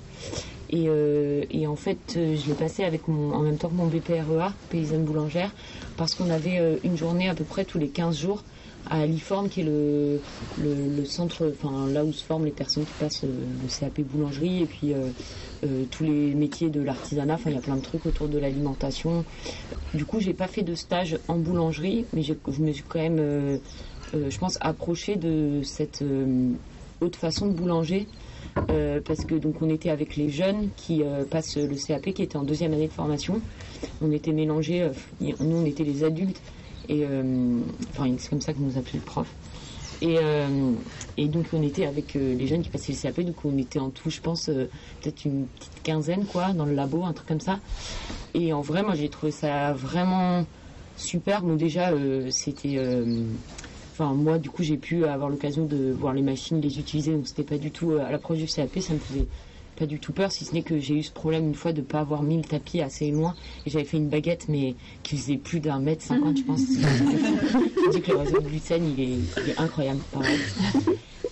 [0.74, 0.88] Et,
[1.52, 5.04] et en fait, je l'ai passé avec mon, en même temps que mon BPREA, paysanne
[5.04, 5.52] boulangère,
[5.98, 8.42] parce qu'on avait une journée à peu près tous les 15 jours
[8.90, 10.20] à Liforme, qui est le,
[10.60, 14.64] le, centre, enfin là où se forment les personnes qui passent euh, le CAP boulangerie,
[14.64, 15.08] et puis euh,
[15.64, 18.38] euh, tous les métiers de l'artisanat, enfin il y a plein de trucs autour de
[18.38, 19.24] l'alimentation.
[19.94, 23.60] Du coup, j'ai pas fait de stage en boulangerie, mais je me suis quand même,
[24.14, 26.04] je pense, approchée de cette
[27.02, 28.08] haute façon de boulanger.
[29.06, 32.44] parce que donc on était avec les jeunes qui passent le CAP qui était en
[32.44, 33.42] deuxième année de formation.
[34.02, 36.42] On était mélangés, nous on était les adultes
[36.92, 37.60] et euh,
[38.18, 39.28] c'est comme ça que nous appelait le prof.
[40.02, 40.74] Et, euh,
[41.18, 43.92] donc on était avec euh, les jeunes qui passaient le CAP, donc on était en
[43.92, 47.60] tout, je pense, peut-être une petite quinzaine quoi, dans le labo, un truc comme ça.
[48.34, 50.46] Et en vrai, moi j'ai trouvé ça vraiment
[50.98, 51.44] super.
[51.44, 51.92] Bon déjà,
[52.30, 52.80] c'était,
[53.94, 57.28] enfin moi du coup j'ai pu avoir l'occasion de voir les machines, les utiliser, donc
[57.28, 59.28] c'était pas du tout à l'approche du CAP, ça me faisait
[59.82, 61.82] pas du tout peur, si ce n'est que j'ai eu ce problème une fois de
[61.82, 63.34] pas avoir mis le tapis assez loin
[63.66, 66.60] et j'avais fait une baguette mais qui faisait plus d'un mètre cinquante je pense.
[66.70, 70.02] je dis que le réseau de Lucène il est, il est incroyable.
[70.12, 70.38] pareil.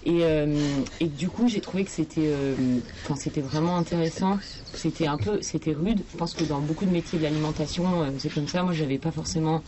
[0.04, 2.80] Et, euh, et du coup j'ai trouvé que c'était euh,
[3.18, 4.40] c'était vraiment intéressant.
[4.74, 6.00] C'était un peu c'était rude.
[6.12, 8.64] Je pense que dans beaucoup de métiers de l'alimentation euh, c'est comme ça.
[8.64, 9.62] Moi j'avais pas forcément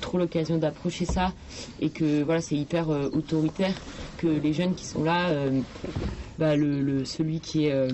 [0.00, 1.34] trop l'occasion d'approcher ça
[1.82, 3.74] et que voilà c'est hyper autoritaire
[4.16, 5.28] que les jeunes qui sont là
[6.42, 7.88] bah, le, le- celui qui est euh,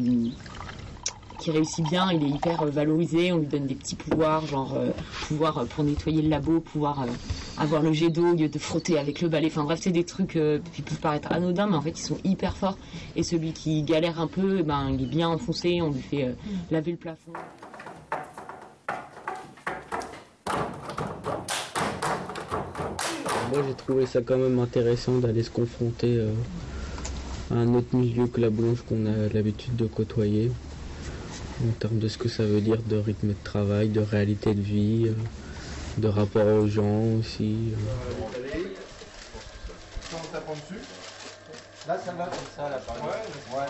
[1.38, 4.72] qui réussit bien, il est hyper euh, valorisé, on lui donne des petits pouvoirs, genre
[4.74, 4.88] euh,
[5.28, 7.06] pouvoir euh, pour nettoyer le labo, pouvoir euh,
[7.58, 9.48] avoir le jet d'eau au lieu de frotter avec le balai.
[9.48, 12.16] Enfin bref, c'est des trucs euh, qui peuvent paraître anodins, mais en fait ils sont
[12.24, 12.78] hyper forts.
[13.16, 16.32] Et celui qui galère un peu, ben il est bien enfoncé, on lui fait euh,
[16.70, 17.32] laver le plafond.
[23.52, 26.30] Moi j'ai trouvé ça quand même intéressant d'aller se confronter euh,
[27.50, 30.50] un autre milieu que la boulange qu'on a l'habitude de côtoyer,
[31.66, 34.60] en termes de ce que ça veut dire de rythme de travail, de réalité de
[34.60, 35.14] vie, euh,
[36.00, 37.72] de rapport aux gens aussi.
[37.72, 38.58] euh.
[40.10, 40.80] Quand on t'apprend dessus.
[41.86, 43.14] Là, ça va comme ça, là, par exemple.
[43.52, 43.66] Ouais, ouais.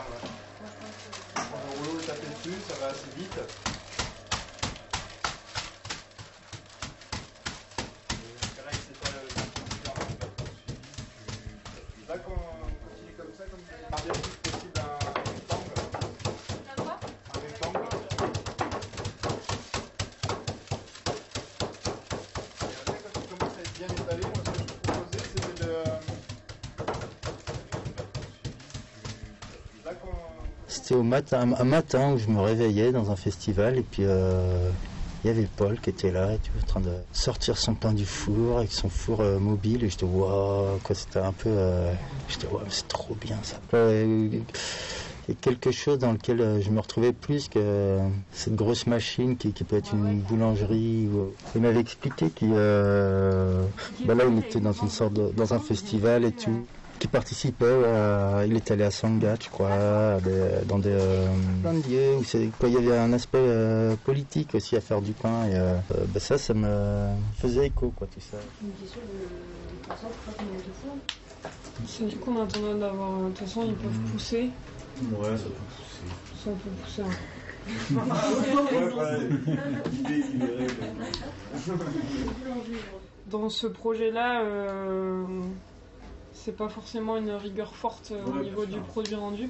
[1.34, 3.38] Quand le rouleau est tapé dessus, ça va assez vite.
[12.08, 14.98] Là, quand on continue comme ça, comme ça, garder le plus possible un
[15.30, 15.74] rectangle.
[17.34, 17.84] Un rectangle.
[22.62, 25.22] Et après, quand il commence à être bien étalé, moi, ce que je peux proposer,
[25.36, 25.72] c'est de.
[29.84, 30.18] Là, quand.
[30.88, 34.70] C'était au matin, un matin où je me réveillais dans un festival et puis euh,
[35.22, 38.06] il y avait Paul qui était là, tu en train de sortir son pain du
[38.06, 41.92] four avec son four euh, mobile et j'étais waouh, quoi, c'était un peu, euh,
[42.26, 43.58] j'étais waouh, c'est trop bien ça.
[43.74, 47.98] A quelque chose dans lequel euh, je me retrouvais plus que
[48.32, 51.06] cette grosse machine qui, peut être une boulangerie.
[51.08, 55.58] ou- Il m'avait expliqué qu'il bah là il était dans une sorte de- dans un
[55.58, 56.66] festival et tout
[56.98, 61.26] qui participait, euh, il est allé à Sangat, je crois, à des- dans des, euh,
[61.62, 64.80] plein de lieux où c'est- quoi, il y avait un aspect euh, politique aussi à
[64.80, 65.46] faire du pain.
[65.48, 65.76] Et euh,
[66.08, 68.36] bah, ça, ça me faisait écho, quoi, tout ça.
[72.00, 73.20] Du coup, on attend d'avoir.
[73.22, 74.50] De toute façon, ils peuvent pousser.
[75.12, 75.50] Ouais, ça peut
[76.34, 77.02] Ça peut pousser.
[77.02, 77.08] hein.
[83.26, 85.24] Dans ce projet-là, euh,
[86.38, 89.48] c'est pas forcément une rigueur forte euh, au niveau du produit rendu.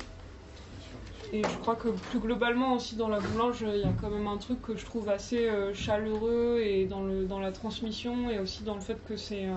[1.33, 4.27] Et je crois que plus globalement aussi dans la boulange, il y a quand même
[4.27, 8.39] un truc que je trouve assez euh, chaleureux et dans, le, dans la transmission et
[8.39, 9.53] aussi dans le fait que c'est euh,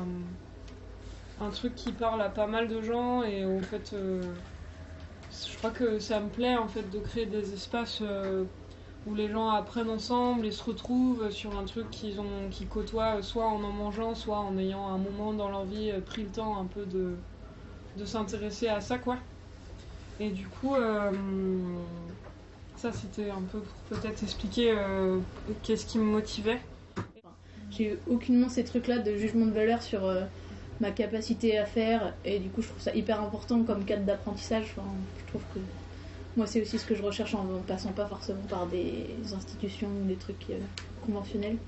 [1.40, 6.00] un truc qui parle à pas mal de gens et en fait, je crois que
[6.00, 8.04] ça me plaît en fait de créer des espaces
[9.06, 13.22] où les gens apprennent ensemble et se retrouvent sur un truc qu'ils ont, qu'ils côtoient
[13.24, 16.32] soit en en mangeant, soit en ayant un moment dans leur vie euh, pris le
[16.32, 17.24] temps un peu de,
[17.96, 19.20] de s'intéresser à ça quoi.
[20.20, 21.12] Et du coup, euh,
[22.76, 25.22] ça c'était un peu pour peut-être expliquer euh,
[25.64, 26.62] qu'est-ce qui me motivait.
[27.70, 30.12] J'ai aucunement ces trucs-là de jugement de valeur sur
[30.80, 34.76] ma capacité à faire et du coup je trouve ça hyper important comme cadre d'apprentissage.
[35.18, 35.60] Je trouve que
[36.36, 40.06] moi c'est aussi ce que je recherche en passant pas forcément par des institutions ou
[40.06, 40.68] des trucs euh,
[41.02, 41.66] conventionnels.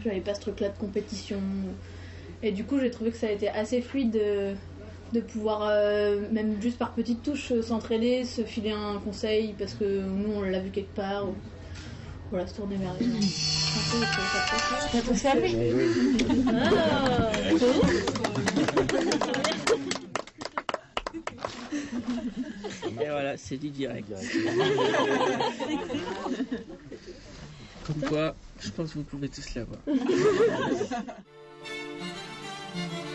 [0.00, 1.78] J'avais pas ce truc-là de compétition.
[2.42, 4.56] Et du coup j'ai trouvé que ça a été assez fluide de,
[5.12, 9.74] de pouvoir euh, même juste par petites touches euh, s'entraider, se filer un conseil parce
[9.74, 11.28] que nous on l'a vu quelque part.
[11.30, 11.42] ou-
[12.30, 13.30] Voilà, se tourner vers les gens.
[16.48, 17.52] Ah,
[22.86, 24.08] Et voilà, c'est du direct.
[27.84, 29.80] Comme quoi, je pense que vous pouvez tous l'avoir.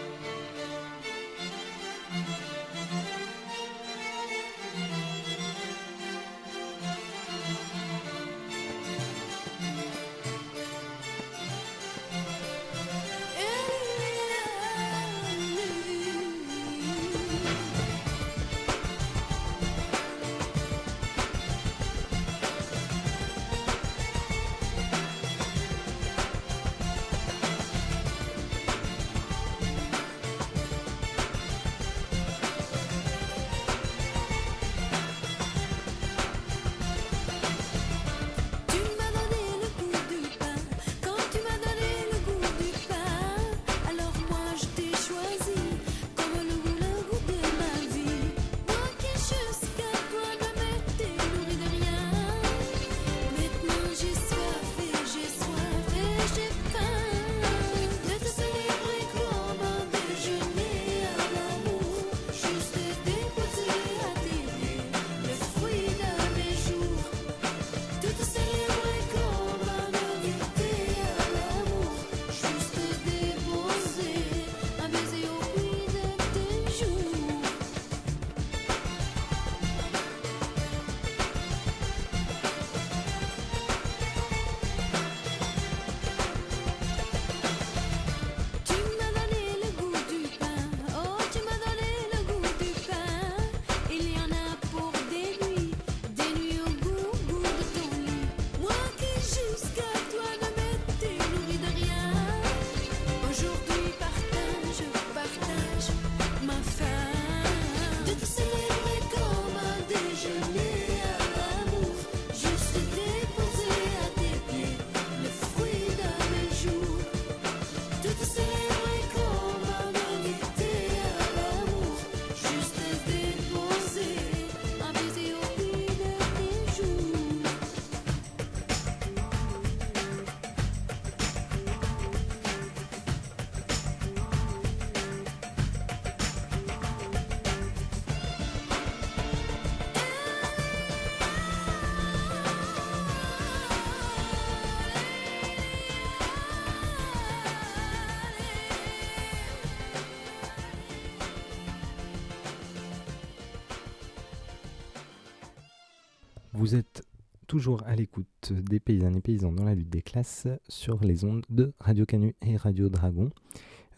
[157.55, 161.45] toujours à l'écoute des paysannes et paysans dans la lutte des classes sur les ondes
[161.49, 163.29] de Radio Canu et Radio Dragon.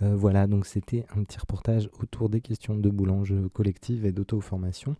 [0.04, 4.96] Euh, voilà, donc c'était un petit reportage autour des questions de boulange collective et d'auto-formation,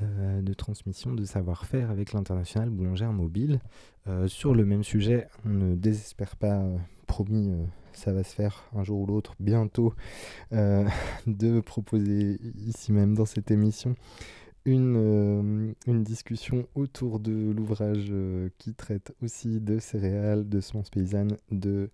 [0.00, 3.60] euh, de transmission de savoir-faire avec l'international boulangère mobile.
[4.06, 6.62] Euh, sur le même sujet, on ne désespère pas,
[7.06, 7.52] promis,
[7.92, 9.92] ça va se faire un jour ou l'autre, bientôt,
[10.52, 13.94] de proposer ici même dans cette émission
[14.64, 18.12] une, une discussion autour de l'ouvrage
[18.58, 21.90] qui traite aussi de céréales, de semences paysannes, de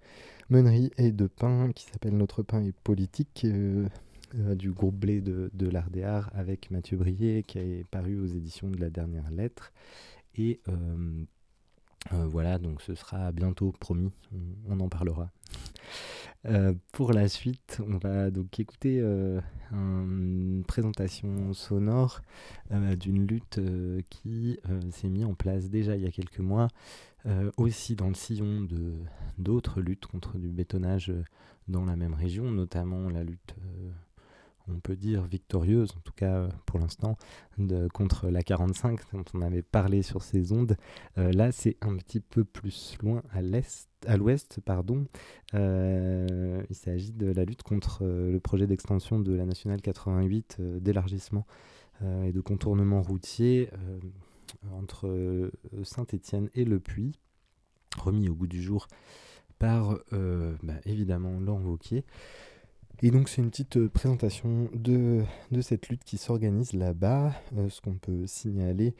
[0.50, 3.88] meunerie et de pain qui s'appelle Notre pain est politique euh,
[4.34, 8.68] euh, du groupe Blé de, de l'Ardéar avec Mathieu Brier qui est paru aux éditions
[8.68, 9.72] de la dernière lettre.
[10.34, 11.24] Et euh,
[12.10, 14.10] voilà, donc ce sera bientôt promis,
[14.68, 15.30] on, en parlera.
[16.92, 19.00] pour la suite, on va donc écouter
[19.70, 22.22] une présentation sonore
[22.70, 23.60] d'une lutte
[24.08, 24.58] qui
[24.90, 26.68] s'est mise en place déjà il y a quelques mois
[27.26, 28.66] euh, aussi dans le sillon
[29.36, 31.22] d'autres luttes contre du bétonnage euh,
[31.68, 33.90] dans la même région, notamment la lutte, euh,
[34.74, 37.16] on peut dire victorieuse, en tout cas pour l'instant,
[37.92, 40.76] contre la 45 dont on avait parlé sur ces ondes.
[41.16, 45.04] là, c'est un petit peu plus loin à l'est, à l'ouest, pardon.
[45.52, 51.46] il s'agit de la lutte contre le projet d'extension de la nationale 88 d'élargissement
[52.02, 53.68] et de contournement routier
[54.72, 55.50] entre euh,
[55.84, 57.12] Saint-Étienne et Le Puy,
[57.98, 58.88] remis au goût du jour
[59.58, 62.04] par euh, bah, évidemment Laurent Wauquiez.
[63.02, 67.32] Et donc c'est une petite euh, présentation de, de, cette lutte qui s'organise là-bas.
[67.68, 68.94] ce qu'on peut signaler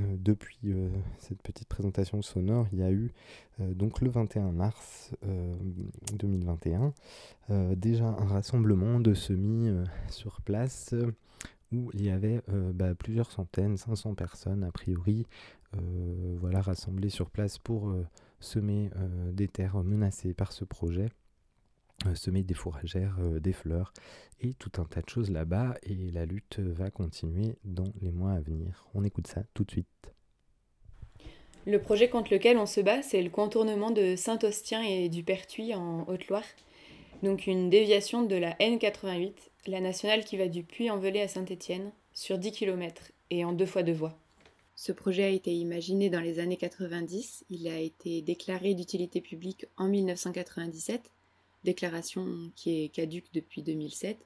[0.00, 0.74] depuis
[1.20, 3.12] cette petite présentation sonore, il y a eu
[3.60, 5.12] donc le 21 mars
[6.12, 6.92] 2021
[7.76, 9.70] déjà un rassemblement de semis
[10.08, 10.92] sur place
[11.72, 15.26] où il y avait euh, bah, plusieurs centaines, 500 personnes a priori,
[15.74, 18.06] euh, voilà, rassemblées sur place pour euh,
[18.40, 18.90] semer
[19.32, 21.08] des terres menacées par ce projet,
[22.14, 23.92] semer des fourragères, des fleurs
[24.40, 25.74] et tout un tas de choses là-bas.
[25.82, 28.86] Et la lutte va continuer dans les mois à venir.
[28.94, 29.86] On écoute ça tout de suite.
[31.66, 35.74] Le projet contre lequel on se bat, c'est le contournement de Saint-Ostien et du Pertuis
[35.74, 36.44] en Haute-Loire.
[37.22, 39.32] Donc une déviation de la N88
[39.68, 43.82] la nationale qui va du Puy-en-Velay à Saint-Étienne, sur 10 km et en deux fois
[43.82, 44.18] deux voies.
[44.74, 49.66] Ce projet a été imaginé dans les années 90, il a été déclaré d'utilité publique
[49.76, 51.10] en 1997,
[51.66, 54.18] déclaration qui est caduque depuis 2007,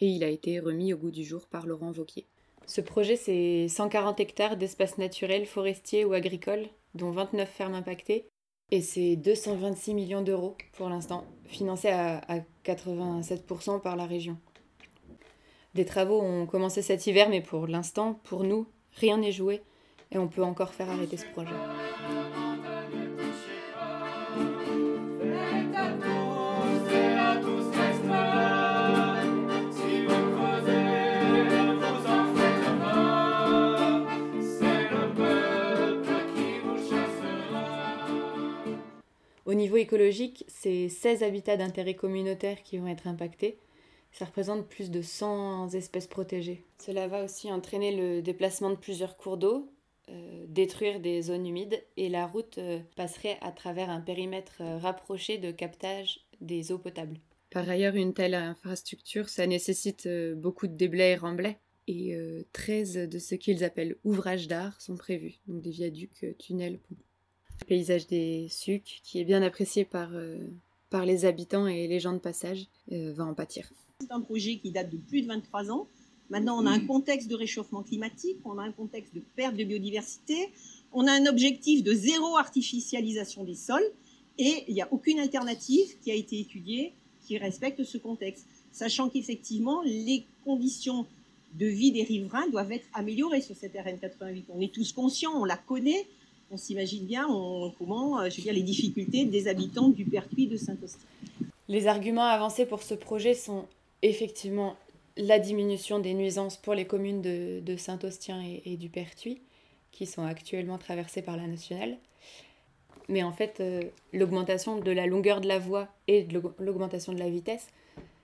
[0.00, 2.26] et il a été remis au goût du jour par Laurent Vauquier.
[2.66, 8.26] Ce projet, c'est 140 hectares d'espaces naturels, forestiers ou agricoles, dont 29 fermes impactées,
[8.70, 14.36] et c'est 226 millions d'euros pour l'instant, financés à, à 87% par la région.
[15.74, 19.62] Des travaux ont commencé cet hiver, mais pour l'instant, pour nous, rien n'est joué
[20.10, 21.54] et on peut encore faire arrêter ce projet.
[39.48, 43.56] Au niveau écologique, c'est 16 habitats d'intérêt communautaire qui vont être impactés.
[44.12, 46.66] Ça représente plus de 100 espèces protégées.
[46.84, 49.72] Cela va aussi entraîner le déplacement de plusieurs cours d'eau,
[50.10, 54.76] euh, détruire des zones humides et la route euh, passerait à travers un périmètre euh,
[54.76, 57.18] rapproché de captage des eaux potables.
[57.48, 61.56] Par ailleurs, une telle infrastructure, ça nécessite beaucoup de déblais et remblais.
[61.86, 62.14] Et
[62.52, 66.96] 13 de ce qu'ils appellent ouvrages d'art sont prévus, donc des viaducs, tunnels, ponts.
[67.60, 70.10] Le paysage des sucs, qui est bien apprécié par,
[70.90, 73.70] par les habitants et les gens de passage, va en pâtir.
[74.00, 75.88] C'est un projet qui date de plus de 23 ans.
[76.30, 79.64] Maintenant, on a un contexte de réchauffement climatique, on a un contexte de perte de
[79.64, 80.50] biodiversité,
[80.92, 83.90] on a un objectif de zéro artificialisation des sols,
[84.38, 86.92] et il n'y a aucune alternative qui a été étudiée
[87.26, 91.06] qui respecte ce contexte, sachant qu'effectivement, les conditions
[91.54, 94.44] de vie des riverains doivent être améliorées sur cette RN88.
[94.48, 96.06] On est tous conscients, on la connaît,
[96.50, 97.26] on s'imagine bien
[97.78, 101.06] comment, euh, je veux les difficultés des habitants du Pertuis de Saint-Austin.
[101.68, 103.66] Les arguments avancés pour ce projet sont
[104.02, 104.76] effectivement
[105.16, 109.40] la diminution des nuisances pour les communes de, Saint-Ostien et, du Pertuis,
[109.92, 111.98] qui sont actuellement traversées par la nationale.
[113.08, 113.82] Mais en fait, euh,
[114.12, 116.26] l'augmentation de la longueur de la voie et
[116.58, 117.66] l'augmentation de la vitesse,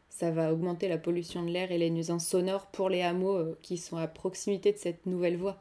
[0.09, 3.59] ça va augmenter la pollution de l'air et les nuisances sonores pour les hameaux euh,
[3.63, 5.61] qui sont à proximité de cette nouvelle voie.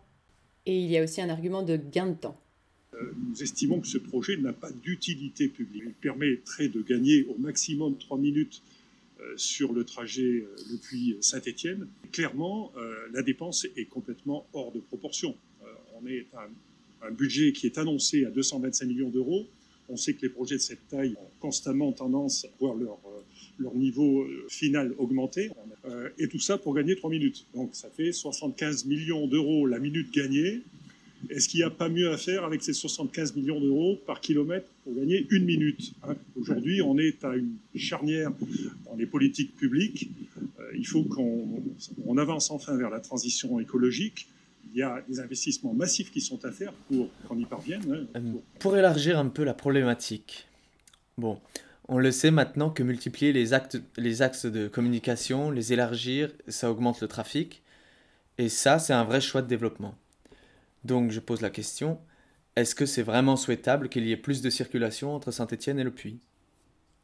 [0.66, 2.38] Et il y a aussi un argument de gain de temps.
[2.96, 5.84] Euh, nous estimons que ce projet n'a pas d'utilité publique.
[5.86, 8.62] Il permettrait de gagner au maximum 3 minutes
[9.20, 11.88] euh, sur le trajet euh, depuis Saint-Étienne.
[12.12, 15.36] Clairement, euh, la dépense est complètement hors de proportion.
[16.02, 19.48] on est un, un budget qui est annoncé à 225 millions d'euros.
[19.90, 23.22] On sait que les projets de cette taille ont constamment tendance à voir leur, euh,
[23.60, 25.52] leur niveau euh, final augmenter.
[25.86, 27.46] Euh, et tout ça pour gagner 3 minutes.
[27.54, 30.62] Donc ça fait 75 millions d'euros la minute gagnée.
[31.30, 34.68] Est-ce qu'il n'y a pas mieux à faire avec ces 75 millions d'euros par kilomètre
[34.84, 36.16] pour gagner une minute hein?
[36.40, 38.32] Aujourd'hui, on est à une charnière
[38.86, 40.10] dans les politiques publiques.
[40.60, 41.64] Euh, il faut qu'on
[42.06, 44.28] on avance enfin vers la transition écologique.
[44.74, 48.06] Il y a des investissements massifs qui sont à faire pour qu'on y parvienne.
[48.16, 50.48] hein, pour- Pour élargir un peu la problématique,
[51.18, 51.40] bon,
[51.88, 57.08] on le sait maintenant que multiplier les axes de communication, les élargir, ça augmente le
[57.08, 57.62] trafic.
[58.40, 59.96] Et ça, c'est un vrai choix de développement.
[60.84, 62.00] Donc je pose la question,
[62.56, 65.92] est-ce que c'est vraiment souhaitable qu'il y ait plus de circulation entre Saint-Étienne et le
[65.92, 66.20] Puy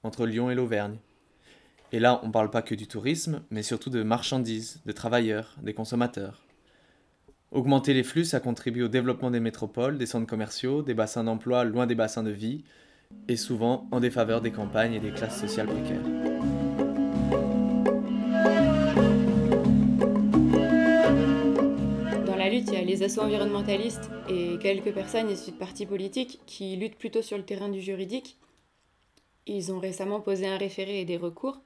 [0.03, 0.97] Entre Lyon et l'Auvergne?
[1.91, 5.55] Et là, on ne parle pas que du tourisme, mais surtout de marchandises, de travailleurs,
[5.63, 6.43] des consommateurs.
[7.51, 11.63] Augmenter les flux, ça contribue au développement des métropoles, des centres commerciaux, des bassins d'emploi
[11.63, 12.63] loin des bassins de vie,
[13.27, 16.28] et souvent en défaveur des campagnes et des classes sociales précaires.
[22.99, 27.45] Les assauts environnementalistes et quelques personnes issues de partis politiques qui luttent plutôt sur le
[27.45, 28.37] terrain du juridique.
[29.45, 31.61] Ils ont récemment posé un référé et des recours.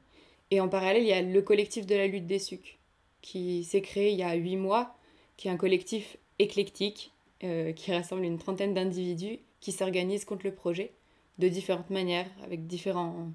[0.51, 2.77] Et en parallèle, il y a le collectif de la lutte des sucs,
[3.23, 4.95] qui s'est créé il y a huit mois,
[5.35, 7.11] qui est un collectif éclectique,
[7.43, 10.91] euh, qui rassemble une trentaine d'individus qui s'organisent contre le projet
[11.39, 13.31] de différentes manières, avec différents,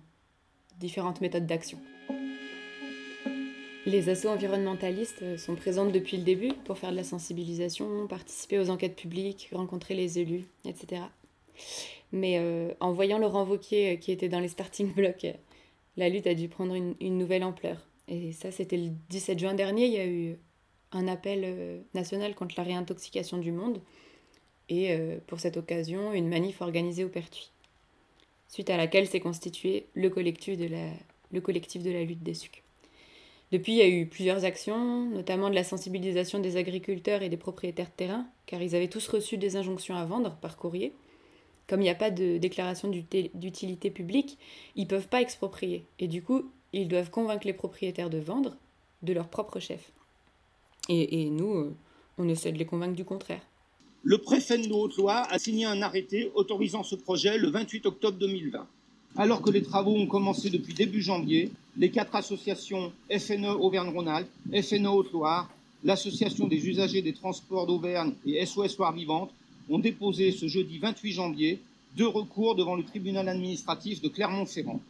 [0.78, 1.80] différentes méthodes d'action.
[3.89, 8.59] Les assos environnementalistes euh, sont présentes depuis le début pour faire de la sensibilisation, participer
[8.59, 11.05] aux enquêtes publiques, rencontrer les élus, etc.
[12.12, 15.26] Mais euh, en voyant Laurent Wauquiez euh, qui était dans les starting blocks,
[15.97, 17.78] la lutte a dû prendre une, nouvelle ampleur.
[18.09, 20.36] Et ça, c'était le 17 juin dernier, il y a eu
[20.93, 23.80] un appel national contre la réintoxication du monde.
[24.68, 27.51] Et pour cette occasion, une manif organisée au Pertuis.
[28.49, 30.66] Suite à laquelle s'est constitué le collectif de
[31.91, 32.62] la, lutte des sucs.
[33.51, 37.38] Depuis, il y a eu plusieurs actions, notamment de la sensibilisation des agriculteurs et des
[37.38, 40.92] propriétaires de terrain, car ils avaient tous reçu des injonctions à vendre par courrier.
[41.66, 44.38] Comme il n'y a pas de déclaration d'uti- d'utilité publique,
[44.76, 45.84] ils ne peuvent pas exproprier.
[45.99, 48.57] Et du coup, ils doivent convaincre les propriétaires de vendre
[49.03, 49.92] de leur propre chef.
[50.88, 51.76] Et, et nous, euh,
[52.18, 53.42] on essaie de les convaincre du contraire.
[54.03, 58.66] Le préfet de Haute-Loire a signé un arrêté autorisant ce projet le 28 octobre 2020.
[59.18, 64.86] Alors que les travaux ont commencé depuis début janvier, les quatre associations FNE Auvergne-Rhône-Alpes, FNE
[64.86, 65.50] Haute-Loire,
[65.82, 69.32] l'Association des usagers des transports d'Auvergne et SOS Loire Vivante
[69.68, 71.58] ont déposé ce jeudi 28 janvier
[71.96, 74.80] deux recours devant le tribunal administratif de Clermont-Ferrand.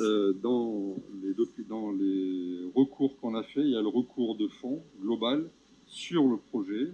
[0.00, 0.94] Euh, dans,
[1.24, 5.48] les recours qu'on a fait, il y a le recours de fond global
[5.86, 6.88] sur le projet,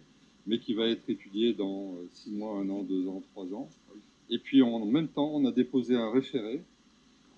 [0.46, 3.68] mais qui va être étudié dans six mois, un an, deux ans, trois ans.
[4.30, 6.62] Et puis en même temps, on a déposé un référé,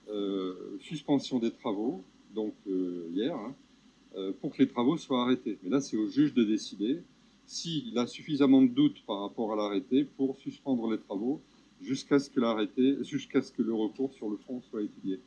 [0.09, 2.03] euh, suspension des travaux,
[2.35, 3.55] donc euh, hier, hein,
[4.17, 5.59] euh, pour que les travaux soient arrêtés.
[5.63, 7.03] Mais là, c'est au juge de décider
[7.47, 11.41] s'il a suffisamment de doutes par rapport à l'arrêté pour suspendre les travaux
[11.83, 15.19] jusqu'à ce que l'arrêté, jusqu'à ce que le recours sur le fond soit étudié.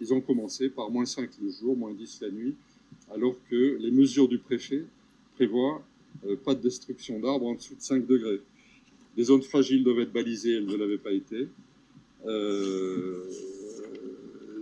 [0.00, 2.56] Ils ont commencé par moins 5 le jour, moins 10 la nuit,
[3.14, 4.84] alors que les mesures du préfet
[5.34, 5.82] prévoient
[6.44, 8.40] pas de destruction d'arbres en dessous de 5 degrés.
[9.16, 11.48] Les zones fragiles doivent être balisées, elles ne l'avaient pas été.
[12.26, 13.24] Euh,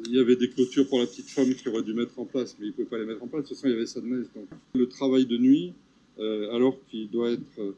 [0.07, 2.57] il y avait des clôtures pour la petite femme qui aurait dû mettre en place,
[2.59, 3.45] mais il ne pouvait pas les mettre en place.
[3.45, 4.27] De toute façon, il y avait ça de neige.
[4.75, 5.73] Le travail de nuit,
[6.19, 7.75] euh, alors qu'il doit être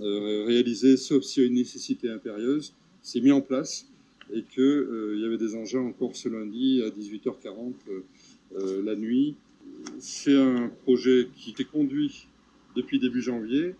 [0.00, 3.86] euh, réalisé, sauf s'il y a une nécessité impérieuse, s'est mis en place
[4.32, 8.00] et qu'il euh, y avait des engins encore ce lundi à 18h40 euh,
[8.56, 9.34] euh, la nuit.
[9.98, 12.26] C'est un projet qui est conduit
[12.76, 13.74] depuis début janvier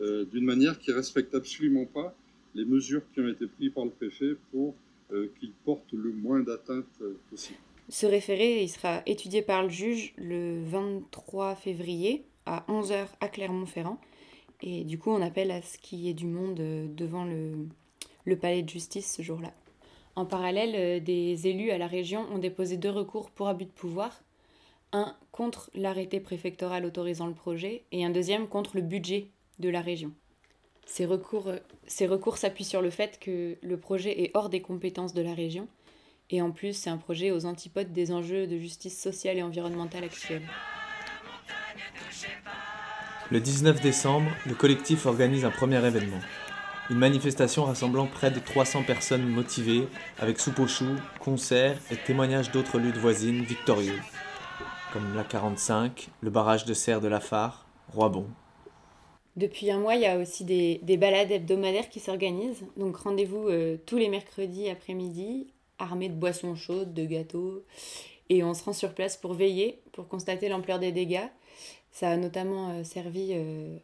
[0.00, 2.14] euh, d'une manière qui respecte absolument pas
[2.54, 4.74] les mesures qui ont été prises par le préfet pour
[5.12, 7.58] euh, qu'il porte le moins d'atteintes euh, possible.
[7.88, 13.98] Ce référé il sera étudié par le juge le 23 février à 11h à Clermont-Ferrand.
[14.62, 17.52] Et du coup, on appelle à ce qu'il y ait du monde devant le,
[18.24, 19.52] le palais de justice ce jour-là.
[20.14, 24.22] En parallèle, des élus à la région ont déposé deux recours pour abus de pouvoir.
[24.92, 29.28] Un contre l'arrêté préfectoral autorisant le projet et un deuxième contre le budget
[29.58, 30.12] de la région.
[30.86, 35.34] Ces recours, s'appuient sur le fait que le projet est hors des compétences de la
[35.34, 35.68] région
[36.30, 40.04] et en plus c'est un projet aux antipodes des enjeux de justice sociale et environnementale
[40.04, 40.46] actuels.
[43.30, 46.20] Le 19 décembre, le collectif organise un premier événement.
[46.90, 49.88] Une manifestation rassemblant près de 300 personnes motivées,
[50.20, 53.98] avec soupe aux choux, concerts et témoignages d'autres luttes voisines victorieuses,
[54.92, 58.28] comme la 45, le barrage de serre de la Phare, Roibon.
[59.36, 62.64] Depuis un mois, il y a aussi des, des balades hebdomadaires qui s'organisent.
[62.76, 67.62] Donc rendez-vous euh, tous les mercredis après-midi, armés de boissons chaudes, de gâteaux.
[68.30, 71.28] Et on se rend sur place pour veiller, pour constater l'ampleur des dégâts.
[71.90, 73.76] Ça a notamment euh, servi euh,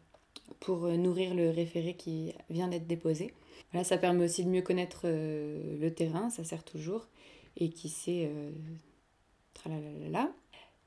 [0.61, 3.33] pour nourrir le référé qui vient d'être déposé.
[3.73, 7.09] Voilà, ça permet aussi de mieux connaître le terrain, ça sert toujours.
[7.57, 8.31] Et qui sait...
[9.55, 10.33] Tralalala.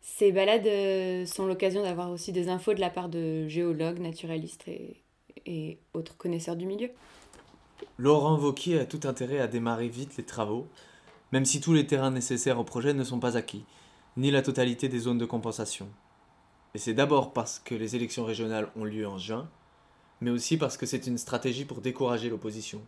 [0.08, 4.68] Ces balades euh, sont l'occasion d'avoir aussi des infos de la part de géologues, naturalistes
[5.48, 6.92] et, autres connaisseurs du milieu.
[7.98, 10.68] Laurent Vauquier a tout intérêt à démarrer vite les travaux,
[11.32, 13.66] même si tous les terrains nécessaires au projet ne sont pas acquis,
[14.16, 15.88] ni la totalité des zones de compensation.
[16.76, 19.50] Et c'est d'abord parce que les élections régionales ont lieu en juin,
[20.22, 22.82] mais aussi parce que c'est une stratégie pour décourager l'opposition.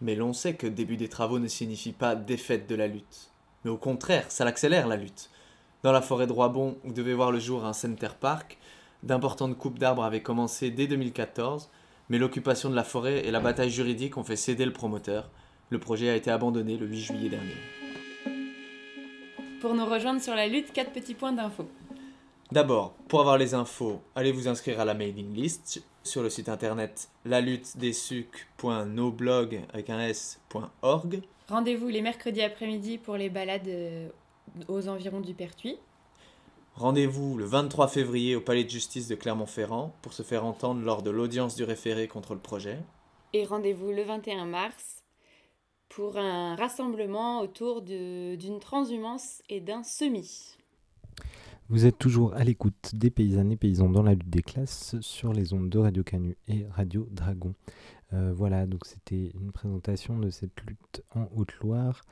[0.00, 3.30] Mais l'on sait que début des travaux ne signifie pas défaite de la lutte.
[3.64, 5.30] Mais au contraire, ça l'accélère la lutte.
[5.82, 8.58] Dans la forêt de Roibon, où devait voir le jour un center park,
[9.02, 11.70] d'importantes coupes d'arbres avaient commencé dès 2014,
[12.08, 15.30] mais l'occupation de la forêt et la bataille juridique ont fait céder le promoteur.
[15.70, 17.56] Le projet a été abandonné le 8 juillet dernier.
[19.60, 21.68] Pour nous rejoindre sur la lutte, quatre petits points d'infos.
[22.52, 26.48] D'abord, pour avoir les infos, allez vous inscrire à la mailing list sur le site
[26.48, 31.22] internet laluttedesuc.noblog avec un s.org.
[31.48, 34.08] Rendez-vous les mercredis après-midi pour les balades euh,
[34.68, 35.78] aux environs du Pertuis.
[36.74, 41.02] Rendez-vous le 23 février au Palais de justice de Clermont-Ferrand pour se faire entendre lors
[41.02, 42.78] de l'audience du référé contre le projet.
[43.32, 45.02] Et rendez-vous le 21 mars
[45.88, 50.56] pour un rassemblement autour d'une transhumance et d'un semis.
[51.68, 55.32] Vous êtes toujours à l'écoute des paysannes et paysans dans la lutte des classes sur
[55.32, 57.54] les ondes de Radio Canu et Radio Dragon.
[58.12, 62.02] Euh, voilà, donc c'était une présentation de cette lutte en Haute-Loire.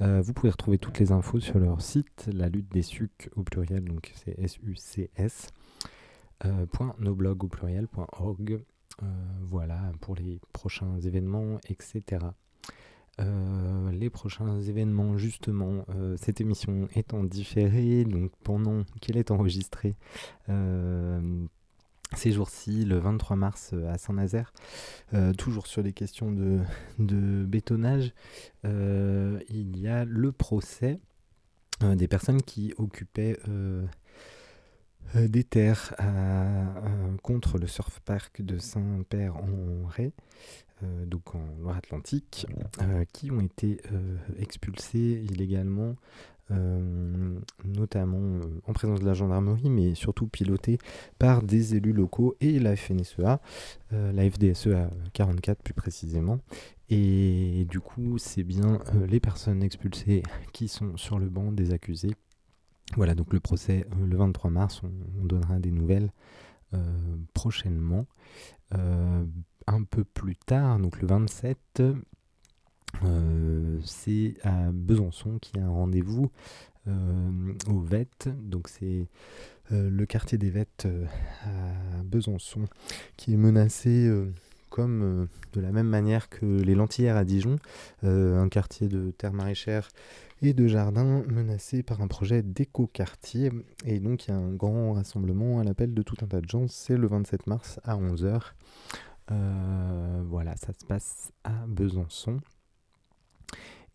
[0.00, 3.42] Euh, vous pouvez retrouver toutes les infos sur leur site, la lutte des sucs au
[3.42, 5.48] pluriel, donc c'est S-U-C-S,
[6.44, 6.66] euh,
[7.04, 8.62] au pluriel.org.
[9.42, 12.26] voilà, pour les prochains événements, etc.
[13.92, 15.84] les prochains événements, justement,
[16.16, 19.94] cette émission étant différée, donc pendant qu'elle est enregistrée,
[22.16, 24.52] ces jours-ci, le 23 mars euh, à Saint-Nazaire,
[25.14, 26.60] euh, toujours sur les questions de,
[27.44, 28.12] bétonnage,
[28.64, 30.98] euh, il y a le procès
[31.80, 33.38] des personnes qui occupaient
[35.14, 35.94] des terres
[37.22, 40.12] contre le surf park de Saint-Père-en-Ré,
[41.06, 42.46] donc en Loire-Atlantique,
[43.14, 43.80] qui ont été
[44.38, 45.96] expulsés illégalement
[46.50, 50.78] euh, notamment euh, en présence de la gendarmerie, mais surtout piloté
[51.18, 53.40] par des élus locaux et la FNSEA,
[53.92, 56.40] euh, la FDSEA 44 plus précisément.
[56.88, 62.16] Et du coup, c'est bien les personnes expulsées qui sont sur le banc des accusés.
[62.96, 66.10] Voilà, donc le procès le 23 mars, on, donnera des nouvelles
[67.32, 68.06] prochainement.
[68.72, 71.94] un peu plus tard, donc le 27, euh,
[73.84, 76.30] c'est à Besançon qu'il y a un rendez-vous
[76.88, 78.28] euh, au VET.
[78.42, 79.06] Donc c'est
[79.72, 80.86] euh, le quartier des VET
[81.44, 82.64] à Besançon
[83.16, 84.10] qui est menacé
[84.70, 87.56] comme de la même manière que les Lentillères à Dijon,
[88.02, 89.88] un quartier de terre maraîchère
[90.42, 93.50] et de jardin menacé par un projet d'éco-quartier.
[93.84, 96.48] Et donc il y a un grand rassemblement à l'appel de tout un tas de
[96.48, 98.40] gens, c'est le 27 mars à 11h.
[100.24, 102.40] voilà, ça se passe à Besançon.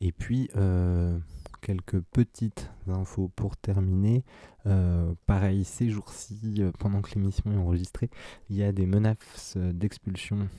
[0.01, 1.17] Et puis, euh,
[1.61, 4.23] quelques petites infos pour terminer.
[4.65, 8.09] Euh, pareil, ces jours-ci, euh, pendant que l'émission est enregistrée,
[8.49, 10.49] il y a des menaces d'expulsion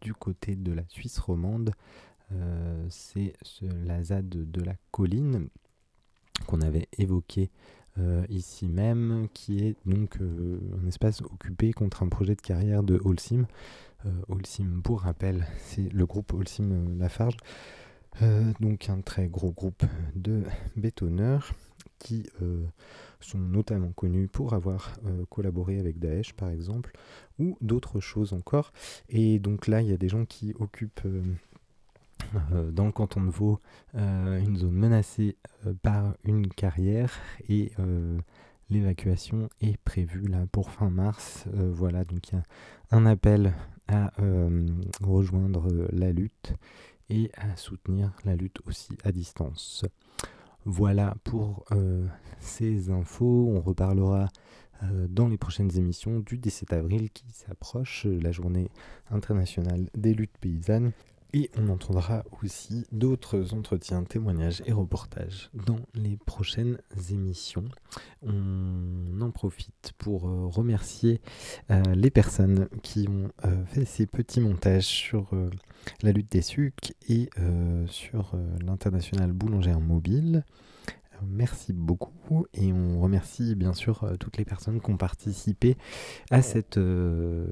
[0.00, 1.72] du côté de la Suisse romande.
[2.88, 3.32] C'est
[3.62, 5.48] la ZAD de la colline
[6.46, 7.50] qu'on avait évoqué
[8.28, 13.46] ici même, qui est donc un espace occupé contre un projet de carrière de Holcim.
[14.28, 17.38] Holcim, pour rappel, c'est le groupe Holcim Lafarge.
[18.22, 20.42] Euh, donc un très gros groupe de
[20.76, 21.52] bétonneurs
[21.98, 22.64] qui euh,
[23.20, 26.92] sont notamment connus pour avoir euh, collaboré avec Daesh par exemple,
[27.38, 28.72] ou d'autres choses encore.
[29.08, 31.06] Et donc là, il y a des gens qui occupent
[32.72, 33.60] dans le canton de Vaud
[33.94, 35.36] une zone menacée
[35.82, 37.14] par une carrière
[37.48, 37.70] et
[38.70, 41.44] l'évacuation est prévue là pour fin mars.
[41.54, 42.42] voilà, donc il y a
[42.90, 43.54] un appel
[43.86, 44.12] à
[45.00, 46.54] rejoindre la lutte
[47.10, 49.84] et à soutenir la lutte aussi à distance.
[50.64, 52.06] Voilà pour euh,
[52.40, 53.50] ces infos.
[53.54, 54.28] On reparlera
[54.82, 58.68] euh, dans les prochaines émissions du 17 avril qui s'approche, la journée
[59.10, 60.92] internationale des luttes paysannes.
[61.34, 66.78] Et on entendra aussi d'autres entretiens, témoignages et reportages dans les prochaines
[67.10, 67.64] émissions.
[68.22, 71.20] On en profite pour euh, remercier
[71.94, 73.30] les personnes qui ont
[73.66, 75.28] fait ces petits montages sur
[76.02, 77.30] la lutte des sucres et
[77.86, 78.34] sur
[78.64, 80.44] l'international boulangère mobile.
[81.26, 85.76] Merci beaucoup et on remercie bien sûr euh, toutes les personnes qui ont participé
[86.30, 87.46] à cette euh,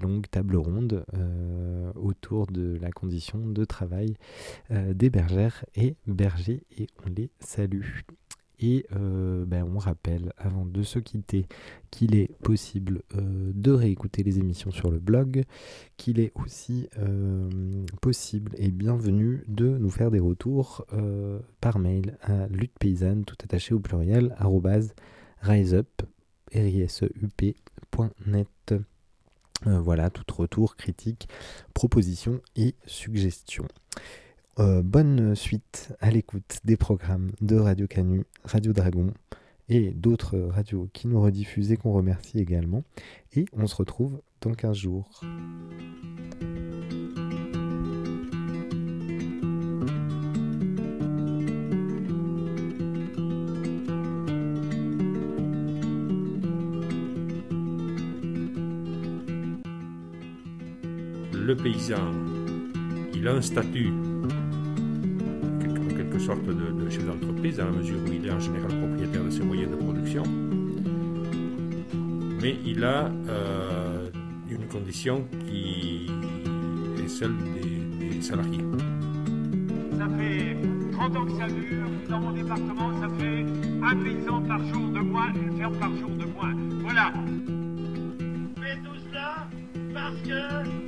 [0.00, 4.16] longue table ronde euh, autour de la condition de travail
[4.70, 7.82] des bergères et bergers et on les salue.
[8.62, 11.46] Et euh, ben, on rappelle, avant de se quitter,
[11.90, 15.42] qu'il est possible euh, de réécouter les émissions sur le blog,
[15.96, 17.50] qu'il est aussi euh,
[18.00, 20.86] possible et bienvenu de nous faire des retours
[21.60, 24.36] par mail à lutte paysanne, tout attaché au pluriel,
[25.40, 26.02] riseup,
[28.26, 28.74] net.
[29.64, 31.28] voilà, tout retour, critique,
[31.74, 33.66] proposition et suggestion.
[34.58, 39.14] Euh, bonne suite à l'écoute des programmes de Radio Canu, Radio Dragon
[39.70, 42.84] et d'autres radios qui nous rediffusent et qu'on remercie également.
[43.32, 45.22] Et on se retrouve dans 15 jours.
[61.32, 62.12] Le paysan,
[63.14, 64.11] il a un statut
[66.22, 69.42] sorte de, chef d'entreprise dans la mesure où il est en général propriétaire de ses
[69.42, 70.22] moyens de production.
[72.40, 74.08] Mais il a euh,
[74.48, 76.06] une condition qui
[77.02, 78.64] est celle des, salariés.
[79.98, 80.56] Ça fait
[80.92, 81.86] 30 ans que ça dure.
[82.08, 83.44] Dans mon département, ça fait
[83.82, 86.54] un paysan par jour de moins, une ferme par jour de moins.
[86.82, 87.12] Voilà.
[88.60, 89.48] Mais tout cela
[89.92, 90.81] parce que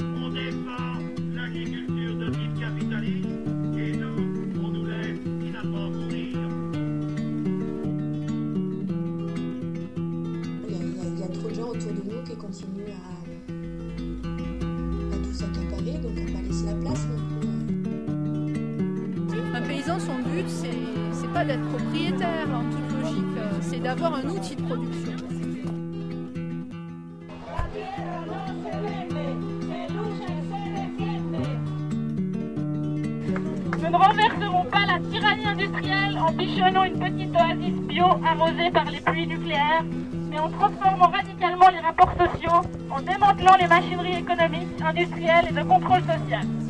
[23.94, 25.12] d'avoir un outil de production.
[33.78, 38.84] Nous ne renverserons pas la tyrannie industrielle en bichonnant une petite oasis bio arrosée par
[38.90, 39.84] les pluies nucléaires
[40.30, 45.62] mais en transformant radicalement les rapports sociaux, en démantelant les machineries économiques, industrielles et de
[45.62, 46.63] contrôle social.